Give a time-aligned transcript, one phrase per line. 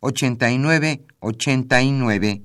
[0.00, 2.42] 89 89.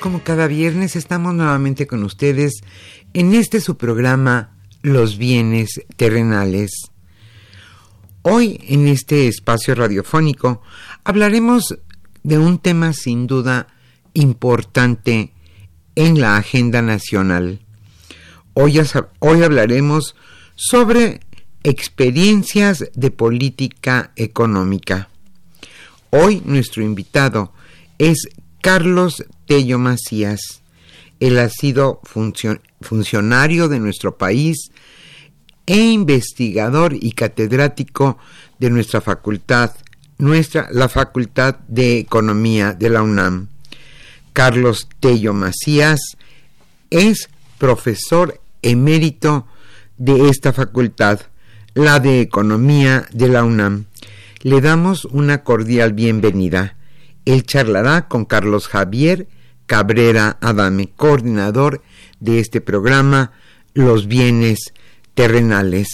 [0.00, 2.60] Como cada viernes estamos nuevamente con ustedes
[3.14, 6.90] en este su programa Los bienes terrenales.
[8.20, 10.60] Hoy en este espacio radiofónico
[11.04, 11.78] hablaremos
[12.24, 13.68] de un tema sin duda
[14.14, 15.32] importante
[15.94, 17.60] en la agenda nacional.
[18.54, 18.80] Hoy,
[19.20, 20.16] hoy hablaremos
[20.56, 21.20] sobre
[21.62, 25.08] experiencias de política económica.
[26.10, 27.52] Hoy nuestro invitado
[27.98, 28.28] es
[28.60, 30.62] Carlos Tello Macías.
[31.20, 32.00] Él ha sido
[32.80, 34.70] funcionario de nuestro país
[35.66, 38.18] e investigador y catedrático
[38.58, 39.72] de nuestra facultad
[40.18, 43.48] nuestra, la Facultad de Economía de la UNAM.
[44.32, 46.00] Carlos Tello Macías
[46.90, 49.46] es profesor emérito
[49.96, 51.20] de esta facultad,
[51.74, 53.86] la de Economía de la UNAM.
[54.42, 56.76] Le damos una cordial bienvenida.
[57.24, 59.28] Él charlará con Carlos Javier
[59.66, 61.82] Cabrera Adame, coordinador
[62.20, 63.32] de este programa
[63.72, 64.74] Los bienes
[65.14, 65.88] terrenales.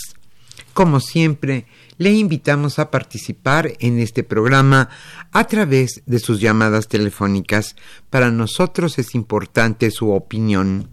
[0.73, 1.67] Como siempre,
[2.01, 4.89] le invitamos a participar en este programa
[5.33, 7.77] a través de sus llamadas telefónicas.
[8.09, 10.89] Para nosotros es importante su opinión.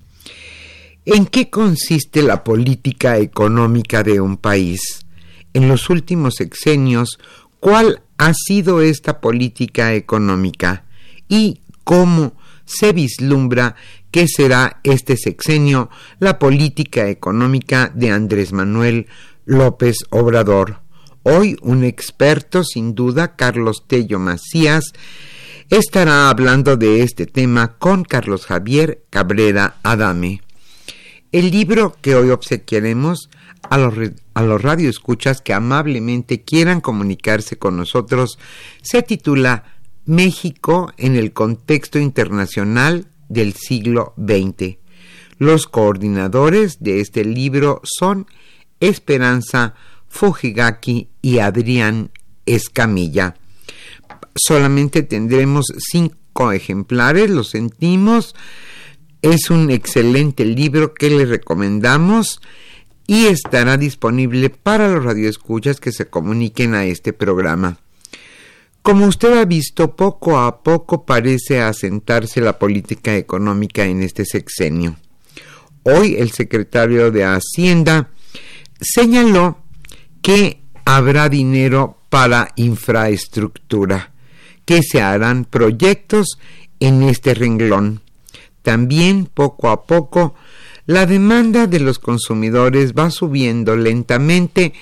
[1.06, 4.81] ¿En qué consiste la política económica de un país?
[5.53, 7.19] En los últimos sexenios,
[7.62, 10.84] ¿cuál ha sido esta política económica?
[11.29, 12.34] ¿Y cómo
[12.66, 13.75] se vislumbra
[14.12, 15.89] que será este sexenio
[16.19, 19.07] la política económica de Andrés Manuel
[19.45, 20.85] López Obrador?
[21.29, 24.93] Hoy un experto, sin duda, Carlos Tello Macías,
[25.69, 30.41] estará hablando de este tema con Carlos Javier Cabrera Adame.
[31.33, 33.29] El libro que hoy obsequiaremos
[33.69, 33.93] a los,
[34.35, 38.39] a los radioescuchas que amablemente quieran comunicarse con nosotros
[38.81, 44.77] se titula México en el contexto internacional del siglo XX.
[45.39, 48.27] Los coordinadores de este libro son
[48.80, 49.75] Esperanza
[50.18, 52.10] Fujigaki y Adrián
[52.48, 53.36] Escamilla.
[54.36, 58.34] Solamente tendremos cinco ejemplares, lo sentimos.
[59.22, 62.42] Es un excelente libro que le recomendamos
[63.06, 67.78] y estará disponible para los radioescuchas que se comuniquen a este programa.
[68.81, 74.98] Como usted ha visto, poco a poco parece asentarse la política económica en este sexenio.
[75.84, 78.10] Hoy el secretario de Hacienda
[78.81, 79.67] señaló
[80.27, 84.12] que habrá dinero para infraestructura,
[84.65, 86.38] que se harán proyectos
[86.81, 88.01] en este renglón.
[88.62, 90.35] También poco a poco
[90.85, 94.74] la demanda de los consumidores va subiendo lentamente,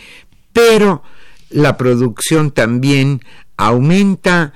[0.51, 1.03] pero
[1.51, 3.21] la producción también
[3.55, 4.51] aumenta,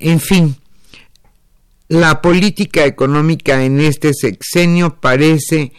[0.00, 0.56] en fin,
[1.86, 5.72] la política económica en este sexenio parece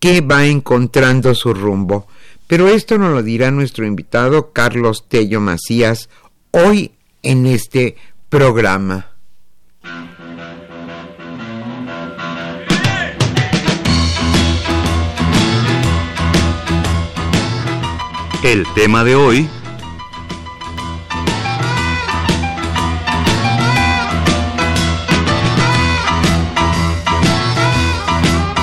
[0.00, 2.08] que va encontrando su rumbo.
[2.48, 6.08] Pero esto nos lo dirá nuestro invitado Carlos Tello Macías
[6.50, 6.92] hoy
[7.22, 7.96] en este
[8.30, 9.10] programa.
[18.42, 19.48] El tema de hoy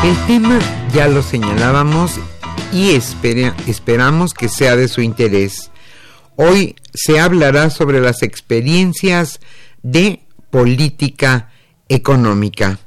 [0.04, 0.60] El tema
[0.94, 2.20] ya lo señalábamos
[2.72, 5.72] y esperamos que sea de su interés.
[6.36, 9.40] Hoy se hablará sobre las experiencias
[9.84, 11.52] de política
[11.90, 12.80] económica.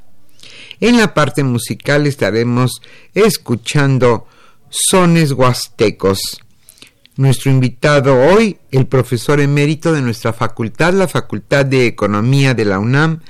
[0.79, 2.81] En la parte musical estaremos
[3.13, 4.27] escuchando
[4.69, 6.41] sones huastecos.
[7.15, 12.79] Nuestro invitado hoy, el profesor emérito de nuestra facultad, la Facultad de Economía de la
[12.79, 13.21] UNAM,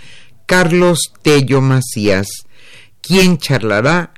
[0.46, 2.46] Carlos Tello Macías
[3.02, 4.14] quien charlará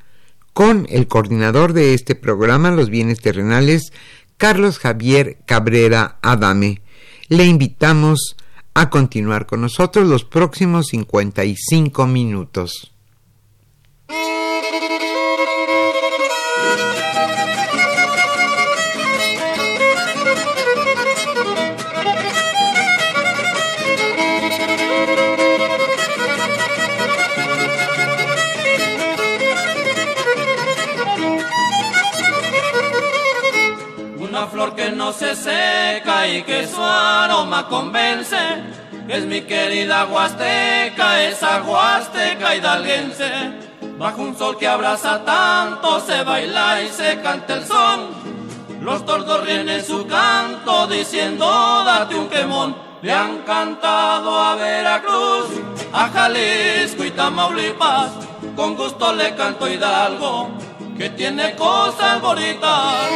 [0.54, 3.94] con el coordinador de este programa, Los Bienes Terrenales,
[4.38, 6.82] Carlos Javier Cabrera Adame.
[7.28, 8.36] Le invitamos
[8.74, 12.92] a continuar con nosotros los próximos 55 minutos.
[35.14, 38.38] Se seca y que su aroma convence.
[39.08, 43.32] Es mi querida Huasteca, esa Huasteca hidalguense.
[43.98, 48.10] Bajo un sol que abraza tanto, se baila y se canta el son.
[48.82, 51.46] Los tordos ríen en su canto diciendo
[51.86, 52.76] date un quemón.
[53.02, 55.48] Le han cantado a Veracruz,
[55.92, 58.12] a Jalisco y Tamaulipas.
[58.56, 60.50] Con gusto le canto Hidalgo
[61.02, 63.10] que tiene cosas bonitas.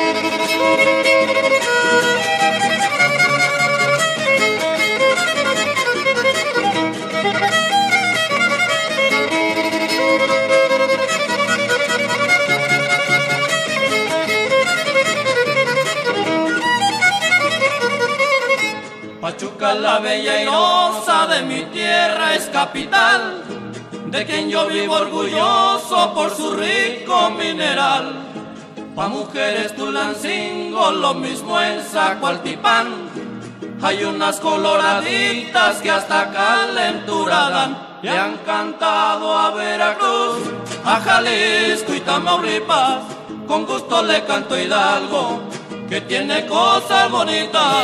[19.21, 23.54] Pachuca la bella y rosa de mi tierra es capital
[24.15, 28.23] de quien yo vivo orgulloso por su rico mineral.
[28.95, 33.09] Pa' mujeres Tulancingo, lo mismo en Zacualtipán.
[33.81, 37.99] Hay unas coloraditas que hasta calentura dan.
[38.03, 40.43] Le han cantado a Veracruz,
[40.85, 43.01] a Jalisco y Tamaulipas.
[43.45, 45.41] Con gusto le canto Hidalgo,
[45.89, 47.83] que tiene cosas bonitas.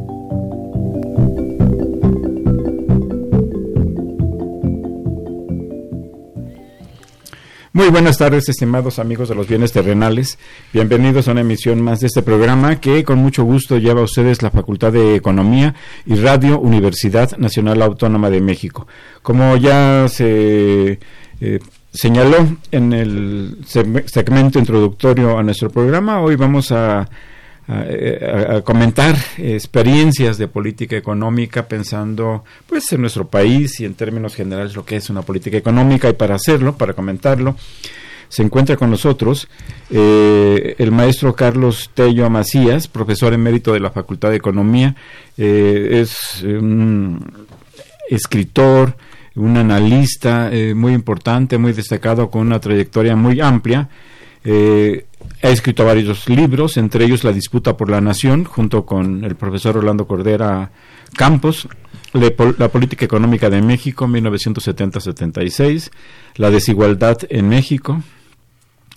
[7.73, 10.37] Muy buenas tardes, estimados amigos de los bienes terrenales.
[10.73, 14.41] Bienvenidos a una emisión más de este programa que con mucho gusto lleva a ustedes
[14.41, 15.73] la Facultad de Economía
[16.05, 18.87] y Radio Universidad Nacional Autónoma de México.
[19.21, 20.99] Como ya se
[21.39, 21.59] eh,
[21.93, 27.09] señaló en el segmento introductorio a nuestro programa, hoy vamos a
[27.71, 34.75] a, comentar experiencias de política económica pensando pues en nuestro país y en términos generales
[34.75, 37.55] lo que es una política económica y para hacerlo, para comentarlo,
[38.29, 39.47] se encuentra con nosotros
[39.89, 44.95] eh, el maestro Carlos Tello Macías, profesor emérito de la Facultad de Economía,
[45.37, 47.47] eh, es un
[48.09, 48.95] escritor,
[49.35, 53.89] un analista eh, muy importante, muy destacado, con una trayectoria muy amplia.
[54.43, 55.05] Eh,
[55.43, 59.77] ha escrito varios libros, entre ellos La disputa por la nación, junto con el profesor
[59.77, 60.71] Orlando Cordera
[61.15, 61.67] Campos,
[62.13, 65.91] La política económica de México, 1970-76,
[66.35, 68.01] La desigualdad en México,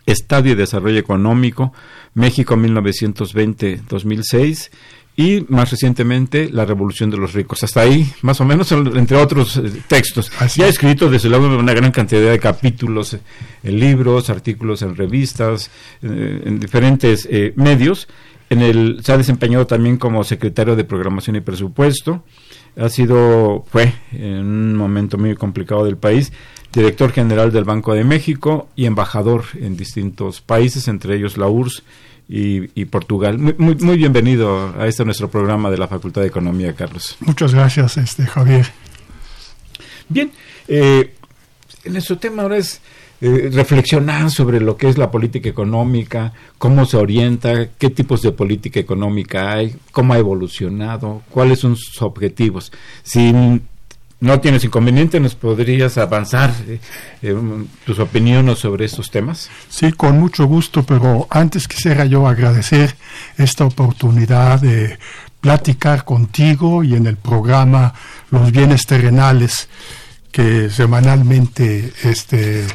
[0.06, 1.72] Estadio y desarrollo económico,
[2.14, 4.70] México 1920-2006
[5.16, 7.62] y más recientemente La Revolución de los Ricos.
[7.62, 10.30] Hasta ahí, más o menos, entre otros eh, textos.
[10.56, 13.16] Ya ha escrito desde luego una gran cantidad de capítulos
[13.62, 15.70] en libros, artículos en revistas,
[16.02, 18.08] eh, en diferentes eh, medios.
[18.50, 22.24] En el, se ha desempeñado también como secretario de Programación y Presupuesto.
[22.76, 26.32] Ha sido, fue en un momento muy complicado del país,
[26.72, 31.84] director general del Banco de México y embajador en distintos países, entre ellos la URSS
[32.28, 33.38] y, Portugal.
[33.38, 37.16] Muy, muy, bienvenido a este nuestro programa de la Facultad de Economía, Carlos.
[37.20, 38.66] Muchas gracias, este Javier.
[40.08, 40.30] Bien,
[40.68, 41.14] eh,
[41.84, 42.80] nuestro tema ahora es
[43.20, 48.32] eh, reflexionar sobre lo que es la política económica, cómo se orienta, qué tipos de
[48.32, 52.72] política económica hay, cómo ha evolucionado, cuáles son sus objetivos.
[53.02, 53.62] Sin
[54.24, 56.80] no tienes inconveniente, ¿nos podrías avanzar eh,
[57.22, 57.36] eh,
[57.84, 59.50] tus opiniones sobre estos temas?
[59.68, 62.96] Sí, con mucho gusto, pero antes quisiera yo agradecer
[63.36, 64.98] esta oportunidad de
[65.40, 67.92] platicar contigo y en el programa
[68.30, 69.68] Los bienes terrenales
[70.32, 72.66] que semanalmente este,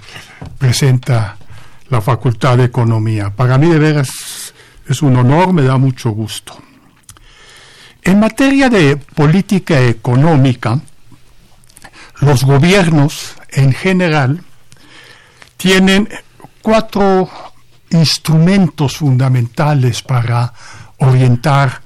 [0.58, 1.36] presenta
[1.90, 3.32] la Facultad de Economía.
[3.32, 4.54] Para mí de veras
[4.88, 6.58] es un honor, me da mucho gusto.
[8.04, 10.80] En materia de política económica,
[12.20, 14.44] los gobiernos en general
[15.58, 16.10] tienen
[16.62, 17.30] cuatro
[17.92, 20.54] instrumentos fundamentales para
[20.98, 21.82] orientar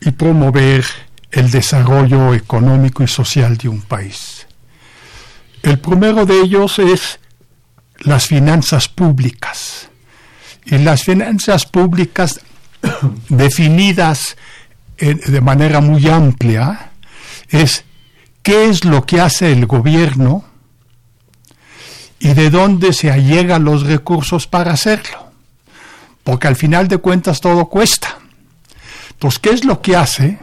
[0.00, 0.84] y promover
[1.30, 4.46] el desarrollo económico y social de un país.
[5.62, 7.20] El primero de ellos es
[8.00, 9.88] las finanzas públicas.
[10.64, 12.40] Y las finanzas públicas
[13.28, 14.36] definidas
[14.98, 16.90] de manera muy amplia
[17.48, 17.84] es
[18.50, 20.42] qué es lo que hace el gobierno
[22.18, 25.30] y de dónde se allegan los recursos para hacerlo.
[26.24, 28.18] Porque al final de cuentas todo cuesta.
[29.12, 30.40] Entonces, ¿qué es lo que hace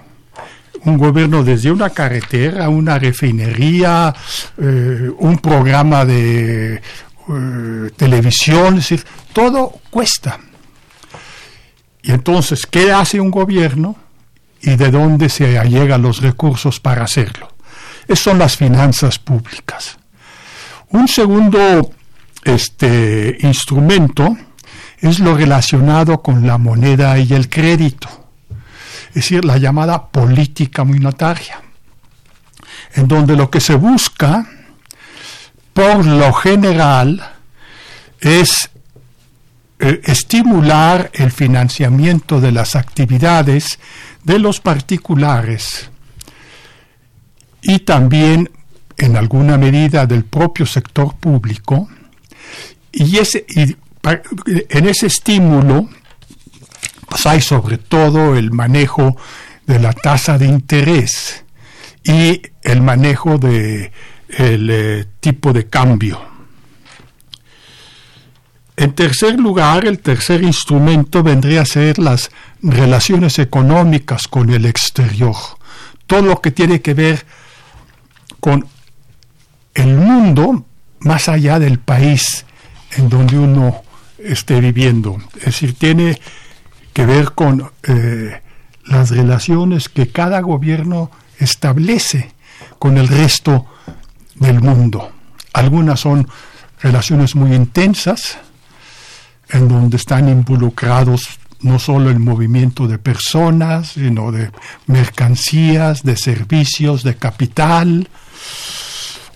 [0.86, 4.16] un gobierno desde una carretera, una refinería,
[4.58, 8.78] eh, un programa de eh, televisión?
[8.78, 10.40] Es decir, todo cuesta.
[12.04, 13.98] Y entonces, ¿qué hace un gobierno
[14.62, 17.57] y de dónde se allegan los recursos para hacerlo?
[18.16, 19.98] Son las finanzas públicas.
[20.90, 21.92] Un segundo
[22.44, 24.38] este, instrumento
[25.00, 28.08] es lo relacionado con la moneda y el crédito,
[29.10, 31.62] es decir, la llamada política monetaria,
[32.96, 34.48] en donde lo que se busca,
[35.74, 37.36] por lo general,
[38.20, 38.70] es
[39.80, 43.78] eh, estimular el financiamiento de las actividades
[44.24, 45.92] de los particulares
[47.68, 48.50] y también
[48.98, 51.90] en alguna medida del propio sector público,
[52.94, 53.46] y, ese,
[54.70, 55.90] en ese estímulo
[57.08, 59.18] pues hay sobre todo el manejo
[59.66, 61.44] de la tasa de interés
[62.04, 63.92] y el manejo de
[64.30, 66.22] el eh, tipo de cambio.
[68.78, 72.32] En tercer lugar, el tercer instrumento vendría a ser las
[72.62, 75.36] relaciones económicas con el exterior,
[76.06, 77.47] todo lo que tiene que ver con
[79.74, 80.66] el mundo
[81.00, 82.46] más allá del país
[82.96, 83.84] en donde uno
[84.18, 85.18] esté viviendo.
[85.38, 86.20] Es decir, tiene
[86.94, 88.42] que ver con eh,
[88.86, 92.32] las relaciones que cada gobierno establece
[92.80, 93.68] con el resto
[94.36, 95.12] del mundo.
[95.54, 96.28] Algunas son
[96.82, 98.38] relaciones muy intensas,
[99.50, 104.52] en donde están involucrados no solo el movimiento de personas, sino de
[104.86, 108.10] mercancías, de servicios, de capital,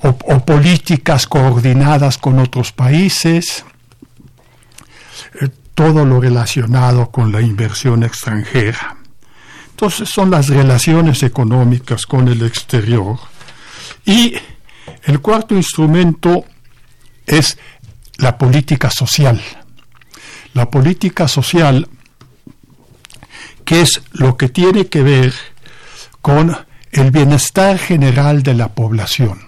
[0.04, 3.64] o, políticas coordinadas con otros países,
[5.40, 8.98] eh, todo lo relacionado con la inversión extranjera.
[9.70, 13.18] Entonces son las relaciones económicas con el exterior.
[14.06, 14.36] Y
[15.04, 16.46] el cuarto instrumento
[17.26, 17.58] es
[18.18, 19.42] la política social.
[20.54, 21.88] La política social,
[23.66, 25.34] que es lo que tiene que ver
[26.22, 26.56] con
[26.92, 29.40] el bienestar general de la población.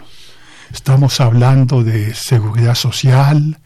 [0.71, 3.59] Estamos hablando de seguridad social,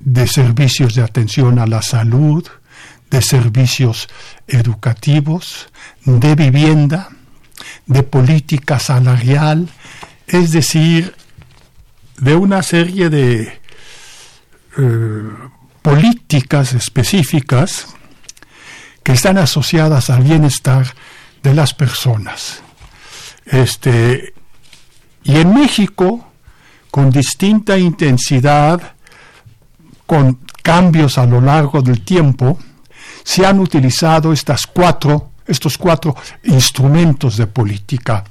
[0.00, 2.46] de servicios de atención a la salud,
[3.10, 4.08] de servicios
[4.46, 5.68] educativos,
[6.04, 7.08] de vivienda,
[7.86, 9.68] de política salarial,
[10.26, 11.14] es decir,
[12.18, 13.60] de una serie de
[14.76, 15.22] eh,
[15.82, 17.86] políticas específicas
[19.02, 20.86] que están asociadas al bienestar
[21.42, 22.62] de las personas.
[23.46, 24.34] Este,
[25.22, 26.26] y en México,
[26.90, 28.94] con distinta intensidad,
[30.06, 32.58] con cambios a lo largo del tiempo,
[33.22, 38.24] se han utilizado estas cuatro estos cuatro instrumentos de política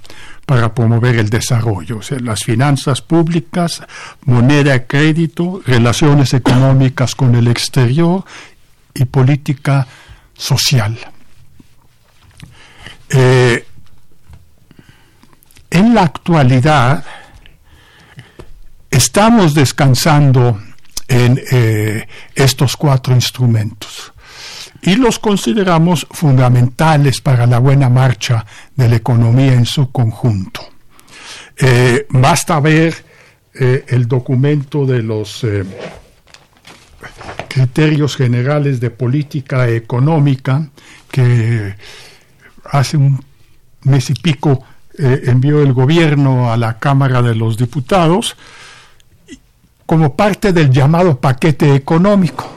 [0.45, 3.81] para promover el desarrollo, las finanzas públicas,
[4.25, 8.25] moneda de crédito, relaciones económicas con el exterior
[8.93, 9.87] y política
[10.35, 10.97] social.
[13.09, 13.65] Eh,
[15.93, 17.03] la actualidad
[18.89, 20.59] estamos descansando
[21.07, 24.11] en eh, estos cuatro instrumentos
[24.81, 28.45] y los consideramos fundamentales para la buena marcha
[28.75, 30.61] de la economía en su conjunto.
[31.57, 32.95] Eh, basta ver
[33.53, 35.45] eh, el documento de los
[37.47, 40.67] criterios generales de política económica
[41.11, 41.75] que
[42.65, 43.23] hace un
[43.83, 44.63] mes y pico
[44.97, 48.35] envió el gobierno a la Cámara de los Diputados
[49.85, 52.53] como parte del llamado paquete económico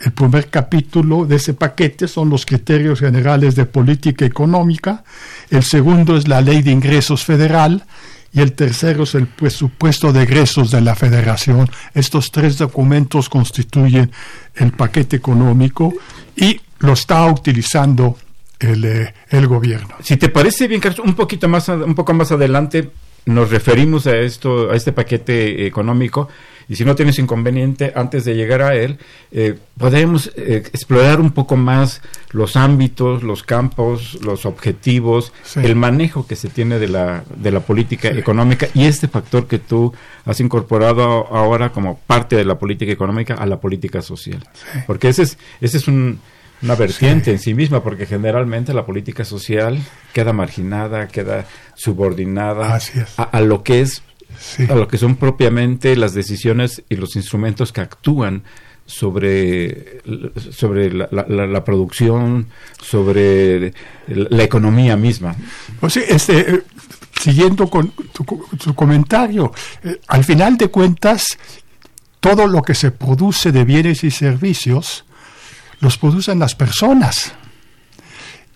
[0.00, 5.04] el primer capítulo de ese paquete son los criterios generales de política económica,
[5.50, 7.84] el segundo es la ley de ingresos federal
[8.32, 11.68] y el tercero es el presupuesto de egresos de la federación.
[11.92, 14.12] Estos tres documentos constituyen
[14.54, 15.92] el paquete económico
[16.36, 18.16] y lo está utilizando
[18.60, 19.96] el, eh, el gobierno.
[20.02, 22.90] Si te parece bien, Carlos, un poquito más, un poco más adelante
[23.26, 26.28] nos referimos a esto, a este paquete económico
[26.70, 28.98] y si no tienes inconveniente, antes de llegar a él,
[29.32, 32.00] eh, podemos eh, explorar un poco más
[32.30, 37.58] los ámbitos, los campos, los objetivos, el manejo que se tiene de la, de la
[37.58, 39.92] política económica y este factor que tú
[40.24, 44.46] has incorporado ahora como parte de la política económica a la política social.
[44.86, 46.20] Porque ese es, ese es un,
[46.62, 49.78] una vertiente en sí misma, porque generalmente la política social
[50.12, 52.78] queda marginada, queda subordinada
[53.16, 54.02] a, lo que es
[54.68, 58.42] a lo que son propiamente las decisiones y los instrumentos que actúan
[58.90, 60.02] sobre,
[60.50, 62.48] sobre la, producción,
[62.80, 63.72] sobre
[64.08, 65.36] la economía misma.
[65.78, 66.62] Pues sí, este, eh,
[67.18, 69.52] siguiendo con tu, comentario,
[69.84, 71.38] eh, al final de cuentas,
[72.18, 75.04] todo lo que se produce de bienes y servicios
[75.80, 77.32] los producen las personas.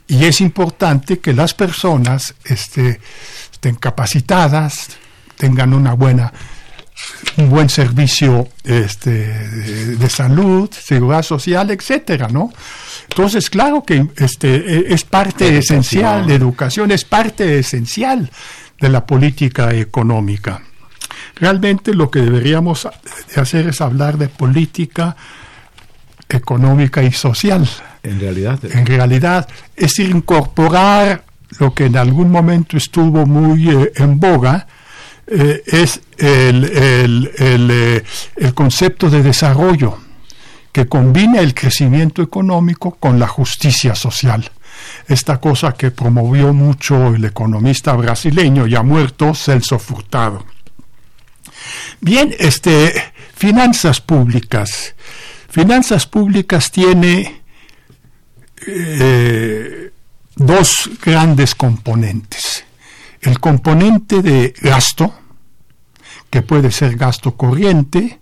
[0.07, 3.01] Y es importante que las personas este,
[3.51, 4.89] estén capacitadas,
[5.37, 6.33] tengan una buena
[7.37, 12.53] un buen servicio este, de, salud, seguridad social, etcétera, ¿no?
[13.09, 18.31] Entonces, claro que este, es parte esencial, de educación es parte esencial
[18.81, 20.63] de la política económica.
[21.35, 22.89] Realmente lo que deberíamos
[23.37, 25.17] hacer es hablar de política
[26.29, 27.69] económica y social.
[28.03, 28.59] En realidad.
[28.65, 31.25] En realidad, es incorporar
[31.59, 34.67] lo que en algún momento estuvo muy eh, en boga,
[35.27, 38.05] eh, es el, el, eh,
[38.37, 39.99] el, concepto de desarrollo
[40.71, 44.51] que combina el crecimiento económico con la justicia social.
[45.09, 50.45] Esta cosa que promovió mucho el economista brasileño ya muerto Celso Furtado.
[52.01, 52.93] Bien, este,
[53.35, 54.95] finanzas públicas.
[55.55, 57.43] Finanzas públicas tiene
[58.67, 59.93] eh,
[60.35, 62.65] dos grandes componentes.
[63.21, 65.15] El componente de gasto,
[66.29, 68.19] que puede ser gasto corriente,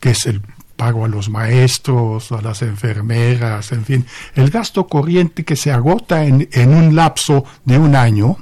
[0.00, 0.42] que es el
[0.76, 6.26] pago a los maestros, a las enfermeras, en fin, el gasto corriente que se agota
[6.26, 8.36] en, un lapso de un año,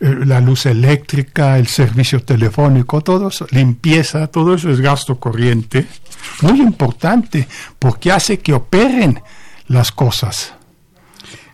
[0.00, 5.86] la luz eléctrica, el servicio telefónico, todo eso, limpieza, todo eso es gasto corriente,
[6.42, 9.20] muy importante, porque hace que operen
[9.66, 10.54] las cosas.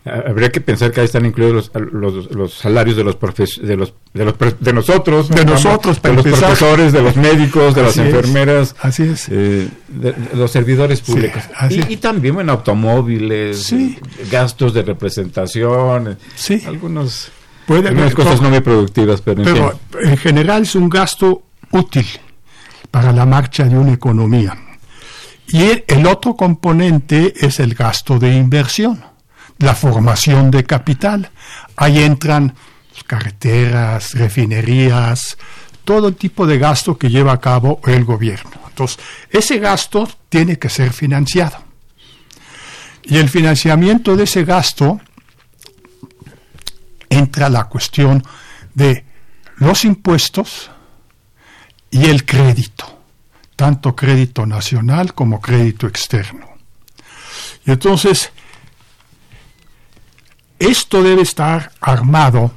[0.05, 4.25] Habría que pensar que ahí están incluidos los, los, salarios de los, de los, de
[4.27, 9.05] los de nosotros, de nosotros, de los profesores, de los médicos, de las enfermeras, así
[9.05, 11.43] es, eh, de, los servidores públicos.
[11.71, 13.75] y, también en automóviles,
[14.31, 16.63] gastos de representación, sí.
[16.67, 17.33] algunos
[17.67, 22.07] Puede, cosas no muy productivas, pero, pero en general es un gasto útil
[22.91, 24.57] para la marcha de una economía.
[25.49, 29.03] Y el otro componente es el gasto de inversión
[29.59, 31.31] la formación de capital.
[31.77, 32.55] Ahí entran
[33.07, 35.37] carreteras, refinerías,
[35.85, 38.53] todo tipo de gasto que lleva a cabo el gobierno.
[38.69, 38.99] Entonces,
[39.31, 41.59] ese gasto tiene que ser financiado.
[43.05, 45.01] Y el financiamiento de ese gasto
[47.09, 48.23] entra la cuestión
[48.75, 49.05] de
[49.57, 50.71] los impuestos
[51.91, 52.99] y el crédito,
[53.57, 56.49] tanto crédito nacional como crédito externo.
[57.65, 58.33] Y entonces,
[60.59, 62.53] esto debe estar armado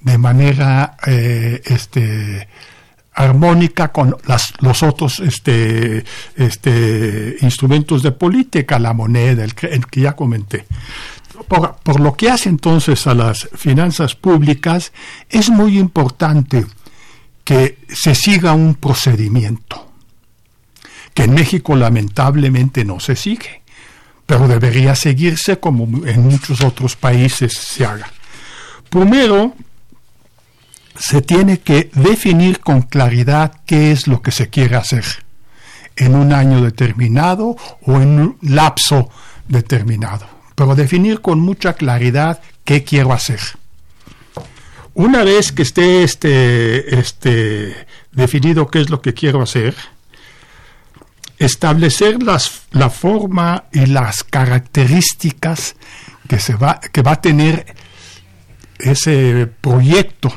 [0.00, 2.48] de manera eh, este,
[3.18, 4.16] armónica con
[4.60, 6.04] los otros este,
[6.36, 10.66] este, instrumentos de política, la moneda, el, que ya comenté.
[11.48, 14.92] Por, lo que hace entonces a las finanzas públicas,
[15.28, 16.66] es muy importante
[17.44, 19.86] que se siga un procedimiento
[21.14, 23.62] que en México lamentablemente no se sigue,
[24.26, 28.12] pero debería seguirse como en muchos otros países se haga.
[28.88, 29.54] Primero,
[30.98, 35.04] se tiene que definir con claridad qué es lo que se quiere hacer
[35.96, 39.10] en un año determinado o en un lapso
[39.48, 43.38] determinado, pero definir con mucha claridad qué quiero hacer.
[44.92, 49.76] Una vez que esté este, este, definido qué es lo que quiero hacer,
[51.38, 55.76] establecer las, la forma y las características
[56.28, 57.76] que, se va, que va a tener
[58.80, 60.34] ese proyecto.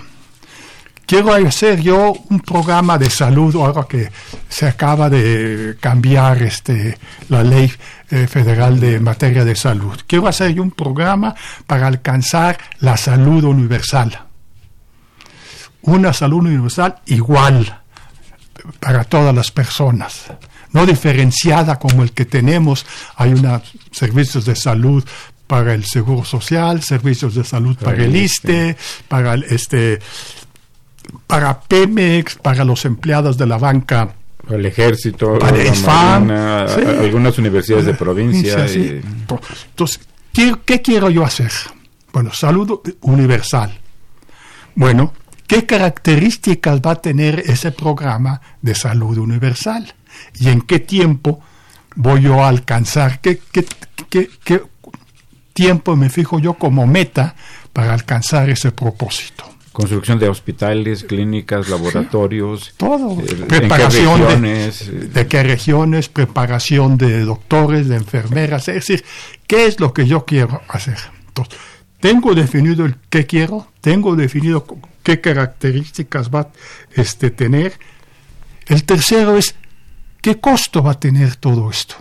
[1.12, 4.10] Quiero hacer yo un programa de salud ahora que
[4.48, 6.98] se acaba de cambiar este,
[7.28, 7.70] la ley
[8.10, 10.00] eh, federal de materia de salud.
[10.08, 11.36] Quiero hacer yo un programa
[11.68, 14.22] para alcanzar la salud universal.
[15.82, 17.82] Una salud universal igual
[18.80, 20.28] para todas las personas
[20.72, 22.86] no diferenciada como el que tenemos.
[23.18, 25.04] Hay unos servicios de salud
[25.46, 28.78] para el seguro social, servicios de salud para, el ISTE,
[29.10, 30.00] para el, este
[31.28, 34.16] para Pemex, para los empleados de la banca
[34.50, 38.66] el ejército, para el FAM, algunas universidades de provincia.
[38.66, 40.00] Entonces,
[40.34, 41.52] ¿qué, ¿qué, quiero yo hacer?
[42.12, 43.80] Bueno, salud universal.
[44.76, 45.14] Bueno,
[45.48, 49.94] ¿qué características va a tener ese programa de salud universal?
[50.40, 51.42] y en qué tiempo
[51.96, 53.66] voy yo a alcanzar, qué, qué,
[54.44, 54.64] qué,
[55.54, 57.36] tiempo me fijo yo como meta
[57.74, 59.44] para alcanzar ese propósito.
[59.72, 62.74] Construcción de hospitales, clínicas, laboratorios.
[62.76, 63.22] todo.
[63.22, 68.68] Eh, preparación de, qué regiones, preparación de doctores, de enfermeras.
[68.68, 69.06] Es decir,
[69.48, 70.98] ¿qué es lo que yo quiero hacer?
[71.28, 71.58] Entonces,
[72.02, 74.66] tengo definido el qué quiero, tengo definido
[75.04, 76.50] qué características va a
[76.94, 77.80] este, tener.
[78.68, 79.56] El tercero es
[80.22, 81.96] ¿Qué costo va a tener todo esto?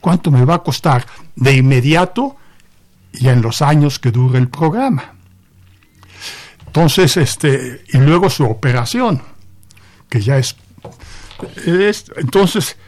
[0.00, 2.36] ¿Cuánto me va a costar de inmediato
[3.12, 5.14] y en los años que dure el programa?
[6.72, 9.20] Entonces, este, y luego su operación,
[10.08, 10.56] que ya es,
[11.66, 12.78] es entonces,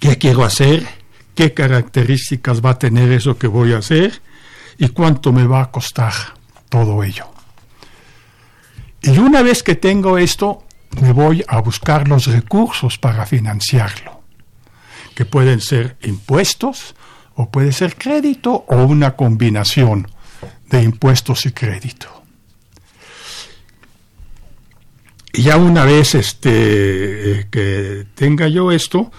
[0.00, 0.84] ¿qué quiero hacer?
[1.36, 4.20] ¿Qué características va a tener eso que voy a hacer?
[4.76, 6.12] ¿Y cuánto me va a costar
[6.68, 7.26] todo ello?
[9.02, 10.64] Y una vez que tengo esto,
[11.00, 14.20] me voy a buscar los recursos para financiarlo,
[15.14, 16.96] que pueden ser impuestos
[17.36, 20.08] o puede ser crédito o una combinación
[20.70, 22.24] de impuestos y crédito.
[25.23, 26.50] Y ya una vez este,
[27.40, 29.10] eh, que tenga yo esto,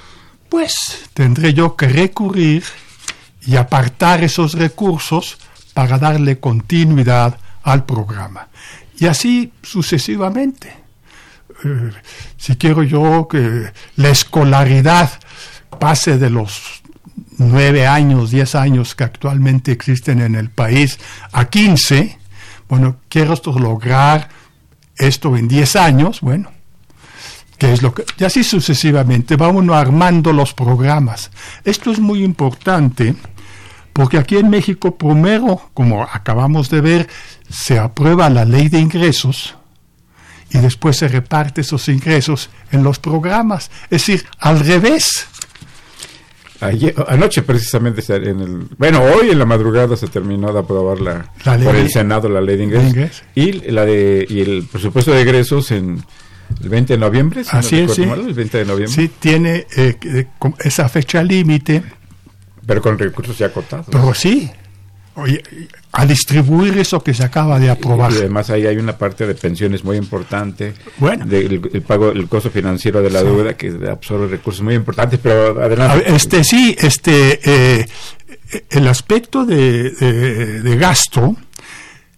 [0.50, 2.64] pues tendré yo que recurrir
[3.46, 5.38] y apartar esos recursos
[5.74, 8.48] para darle continuidad al programa.
[8.98, 10.74] Y así sucesivamente.
[11.64, 11.92] Eh,
[12.38, 15.12] si quiero yo que la escolaridad
[15.80, 16.82] pase de los
[17.38, 20.98] nueve años, diez años que actualmente existen en el país
[21.32, 22.18] a quince,
[22.70, 24.30] bueno, quiero esto, lograr
[24.98, 26.52] esto en diez años, bueno,
[27.58, 31.32] que es lo que, y así sucesivamente, va uno armando los programas.
[31.64, 33.16] Esto es muy importante
[33.94, 37.08] porque aquí en México, primero, como acabamos de ver,
[37.50, 39.56] se aprueba la ley de ingresos,
[40.56, 43.72] y después se reparte esos ingresos en los programas.
[43.86, 45.28] Es decir, al revés.
[47.08, 51.32] Anoche precisamente, en el, bueno, hoy en la madrugada se terminó de aprobar la,
[51.64, 55.72] por el Senado la ley de ingresos, y la de y el presupuesto de egresos
[55.72, 56.04] en
[56.62, 57.44] el 20 de noviembre.
[57.50, 58.04] Así es, sí.
[58.04, 58.96] el 20 de noviembre.
[58.96, 60.28] Sí, tiene eh, eh,
[60.60, 61.84] esa fecha límite.
[62.66, 63.88] Pero con recursos ya acotados.
[63.92, 64.50] Pero sí,
[65.18, 65.42] Oye,
[65.94, 68.12] a distribuir eso que se acaba de aprobar.
[68.12, 70.74] Y además ahí hay una parte de pensiones muy importante.
[70.98, 71.26] Bueno.
[71.32, 76.04] el, pago, el costo financiero de la deuda que absorbe recursos muy importantes, pero adelante.
[76.14, 77.88] Este sí, este, eh,
[78.70, 81.36] el aspecto de, de, gasto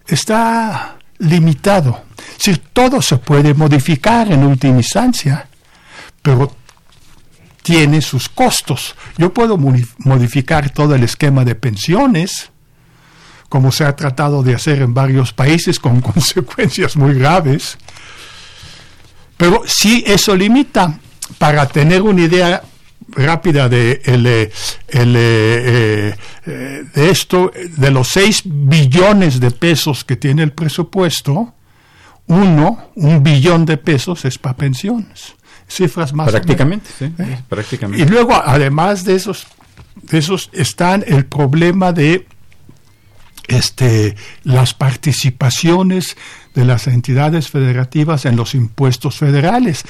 [0.06, 2.02] está limitado.
[2.36, 5.48] Si todo se puede modificar en última instancia,
[6.20, 6.52] pero
[7.62, 8.96] tiene sus costos.
[9.18, 12.50] Yo puedo modificar todo el esquema de pensiones,
[13.48, 17.78] como se ha tratado de hacer en varios países con consecuencias muy graves.
[19.36, 20.98] Pero sí eso limita,
[21.38, 22.62] para tener una idea
[23.10, 24.50] rápida de, el, eh,
[24.88, 26.14] eh,
[26.46, 31.54] eh, de esto, de los 6 billones de pesos que tiene el presupuesto,
[32.26, 35.34] uno, un billón de pesos es para pensiones.
[35.66, 36.30] Cifras más.
[36.30, 37.12] Prácticamente, sí,
[37.48, 38.04] prácticamente.
[38.04, 39.46] Y luego, además de esos
[40.02, 42.26] de esos están el problema de
[43.48, 46.16] este, las participaciones
[46.54, 49.84] de las entidades federativas en los impuestos federales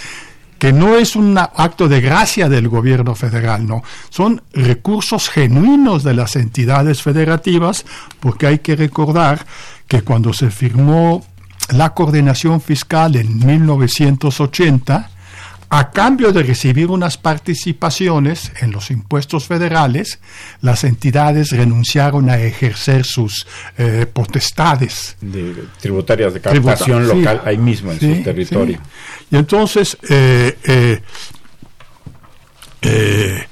[0.59, 6.15] que no es un acto de gracia del gobierno federal, no, son recursos genuinos de
[6.15, 7.85] las entidades federativas,
[8.19, 9.47] porque hay que recordar
[9.87, 11.25] que cuando se firmó
[11.71, 15.11] la coordinación fiscal en 1980,
[15.71, 20.19] a cambio de recibir unas participaciones en los impuestos federales,
[20.63, 25.17] las entidades renunciaron a ejercer sus eh, potestades.
[25.81, 28.81] tributarias de captación local ahí mismo en su territorio.
[29.31, 31.03] Y entonces, eh,
[32.83, 33.47] eh,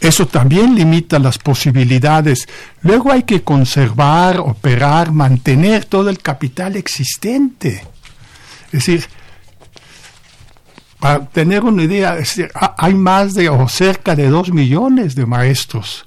[0.00, 2.48] eso también limita las posibilidades.
[2.80, 7.84] Luego hay que conservar, operar, mantener todo el capital existente.
[8.72, 9.04] Es decir,
[11.00, 12.18] para tener una idea,
[12.76, 16.06] hay más de o cerca de dos millones de maestros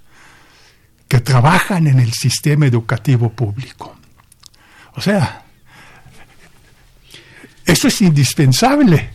[1.07, 3.95] que trabajan en el sistema educativo público.
[4.95, 5.43] O sea,
[7.65, 9.09] eso es indispensable.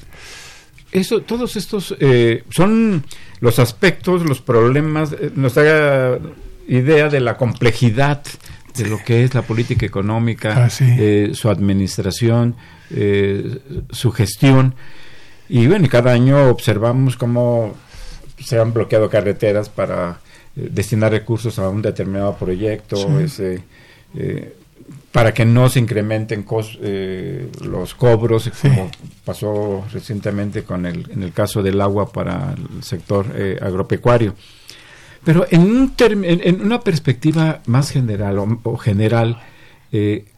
[0.90, 3.04] Eso, todos estos eh, son
[3.40, 6.18] los aspectos, los problemas, eh, nos da
[6.66, 8.22] idea de la complejidad
[8.76, 12.56] de lo que es la política económica, ah, eh, su administración,
[13.90, 14.74] su gestión.
[15.48, 17.74] Y bueno, cada año observamos cómo
[18.38, 20.18] se han bloqueado carreteras para
[20.56, 23.62] eh, destinar recursos a un determinado proyecto, ese,
[24.14, 24.54] eh,
[25.10, 26.44] para que no se incrementen
[26.82, 28.90] eh, los cobros, como
[29.24, 33.26] pasó recientemente con el, en el caso del agua para el sector
[33.60, 34.34] agropecuario.
[35.24, 39.42] Pero en, un en, una perspectiva más general o general,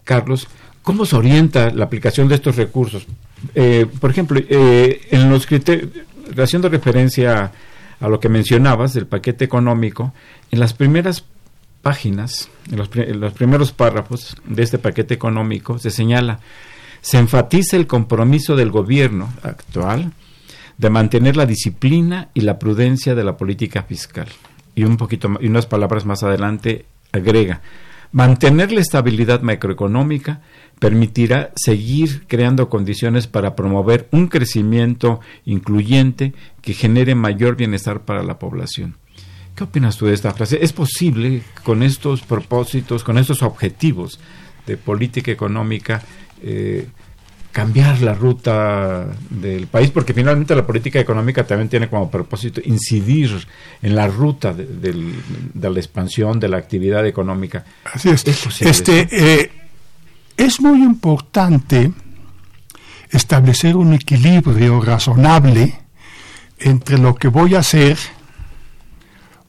[0.04, 0.48] Carlos,
[0.82, 3.06] ¿cómo se orienta la aplicación de estos recursos?
[3.54, 5.90] Eh, por ejemplo, eh, en los criterios,
[6.36, 7.52] haciendo referencia
[7.98, 10.12] a lo que mencionabas del paquete económico,
[10.50, 11.24] en las primeras
[11.82, 16.40] páginas, en los, en los, primeros párrafos de este paquete económico, se señala,
[17.00, 20.12] se enfatiza el compromiso del gobierno actual
[20.80, 24.28] de mantener la disciplina y la prudencia de la política fiscal.
[24.74, 27.60] Y un poquito y unas palabras más adelante agrega,
[28.12, 30.40] mantener la estabilidad macroeconómica
[30.80, 38.38] permitirá seguir creando condiciones para promover un crecimiento incluyente que genere mayor bienestar para la
[38.38, 38.96] población.
[39.54, 40.58] ¿Qué opinas tú de esta frase?
[40.62, 44.18] ¿Es posible con estos propósitos, con estos objetivos
[44.66, 46.02] de política económica,
[46.42, 46.86] eh,
[47.52, 49.90] cambiar la ruta del país?
[49.90, 53.46] Porque finalmente la política económica también tiene como propósito incidir
[53.82, 54.94] en la ruta de,
[55.54, 57.66] la expansión de la actividad económica.
[57.84, 58.24] Así es.
[58.62, 59.59] este, eh,
[60.40, 61.92] es muy importante
[63.10, 65.78] establecer un equilibrio razonable
[66.58, 67.98] entre lo que voy a hacer,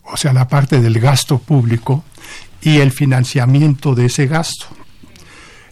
[0.03, 2.03] o sea, la parte del gasto público,
[2.61, 4.65] y el financiamiento de ese gasto.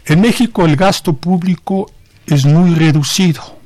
[0.06, 1.92] En México el gasto público
[2.26, 3.60] es muy reducido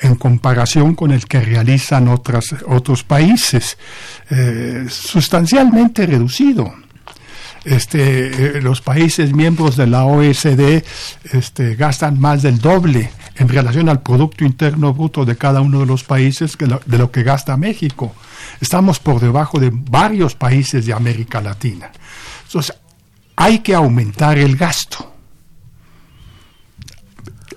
[0.00, 3.78] en comparación con el que realizan otros países,
[4.30, 6.85] eh, sustancialmente reducido
[7.66, 10.84] este, eh, los países miembros de la OECD
[11.32, 15.86] este, gastan más del doble en relación al Producto Interno Bruto de cada uno de
[15.86, 18.14] los países de lo que gasta México.
[18.60, 21.90] Estamos por debajo de varios países de América Latina.
[22.46, 22.74] Entonces,
[23.34, 25.12] hay que aumentar el gasto.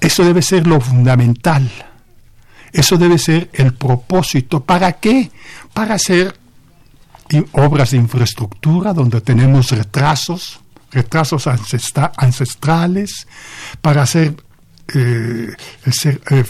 [0.01, 1.69] Eso debe ser lo fundamental.
[2.71, 4.63] Eso debe ser el propósito.
[4.63, 5.31] ¿Para qué?
[5.73, 6.35] Para hacer
[7.53, 10.59] obras de infraestructura donde tenemos retrasos,
[10.91, 13.27] retrasos ancestrales,
[13.81, 14.35] para hacer
[14.95, 15.55] eh,
[16.31, 16.43] eh,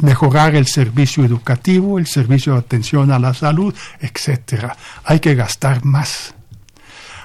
[0.00, 4.76] mejorar el servicio educativo, el servicio de atención a la salud, etcétera.
[5.04, 6.34] Hay que gastar más.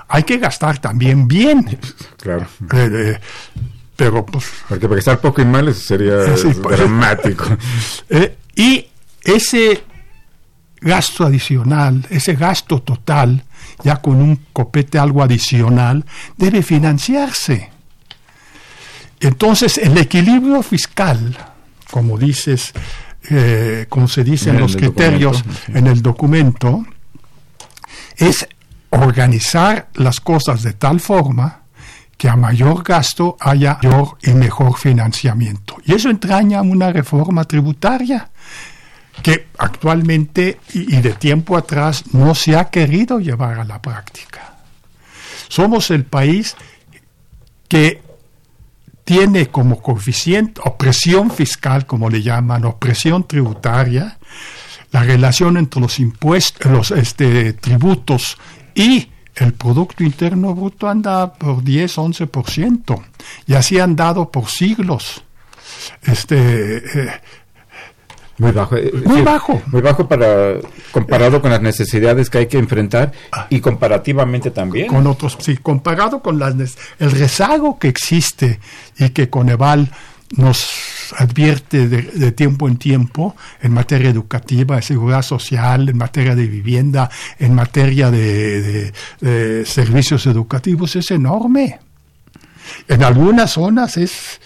[0.07, 1.79] Hay que gastar también bien.
[2.17, 2.47] Claro.
[2.73, 3.19] Eh,
[3.95, 4.45] pero pues.
[4.67, 7.45] Porque gastar poco y mal sería dramático.
[8.55, 8.87] y
[9.23, 9.83] ese
[10.81, 13.43] gasto adicional, ese gasto total,
[13.83, 16.05] ya con un copete algo adicional,
[16.37, 17.69] debe financiarse.
[19.19, 21.37] Entonces, el equilibrio fiscal,
[21.91, 22.73] como dices,
[23.29, 26.85] eh, como se dice en, los criterios en el documento,
[28.15, 28.47] es
[28.91, 31.63] organizar las cosas de tal forma
[32.17, 35.77] que a mayor gasto haya mayor y mejor financiamiento.
[35.85, 38.29] Y eso entraña una reforma tributaria
[39.21, 44.53] que actualmente y, de tiempo atrás no se ha querido llevar a la práctica.
[45.47, 46.55] Somos el país
[47.67, 48.01] que
[49.03, 54.17] tiene como coeficiente o presión fiscal, como le llaman, o presión tributaria,
[54.91, 58.37] la relación entre los impuestos, los este, tributos
[58.75, 63.03] Y el Producto Interno Bruto anda por 10, 11%,
[63.47, 65.23] y así han dado por siglos.
[66.03, 67.21] Este, eh,
[68.39, 68.75] muy bajo.
[68.77, 69.61] Eh, muy bajo.
[69.67, 70.55] Muy bajo para
[70.91, 73.11] comparado con las necesidades que hay que enfrentar
[73.49, 74.87] y comparativamente también.
[74.87, 76.55] Con otros, sí, comparado con las,
[76.99, 78.59] el rezago que existe
[78.97, 79.91] y que Coneval
[80.37, 80.69] nos
[81.17, 87.09] advierte de, tiempo en tiempo en materia educativa, de seguridad social, en materia de vivienda,
[87.39, 88.93] en materia de
[89.65, 91.79] servicios educativos, es enorme.
[92.87, 94.39] En algunas zonas es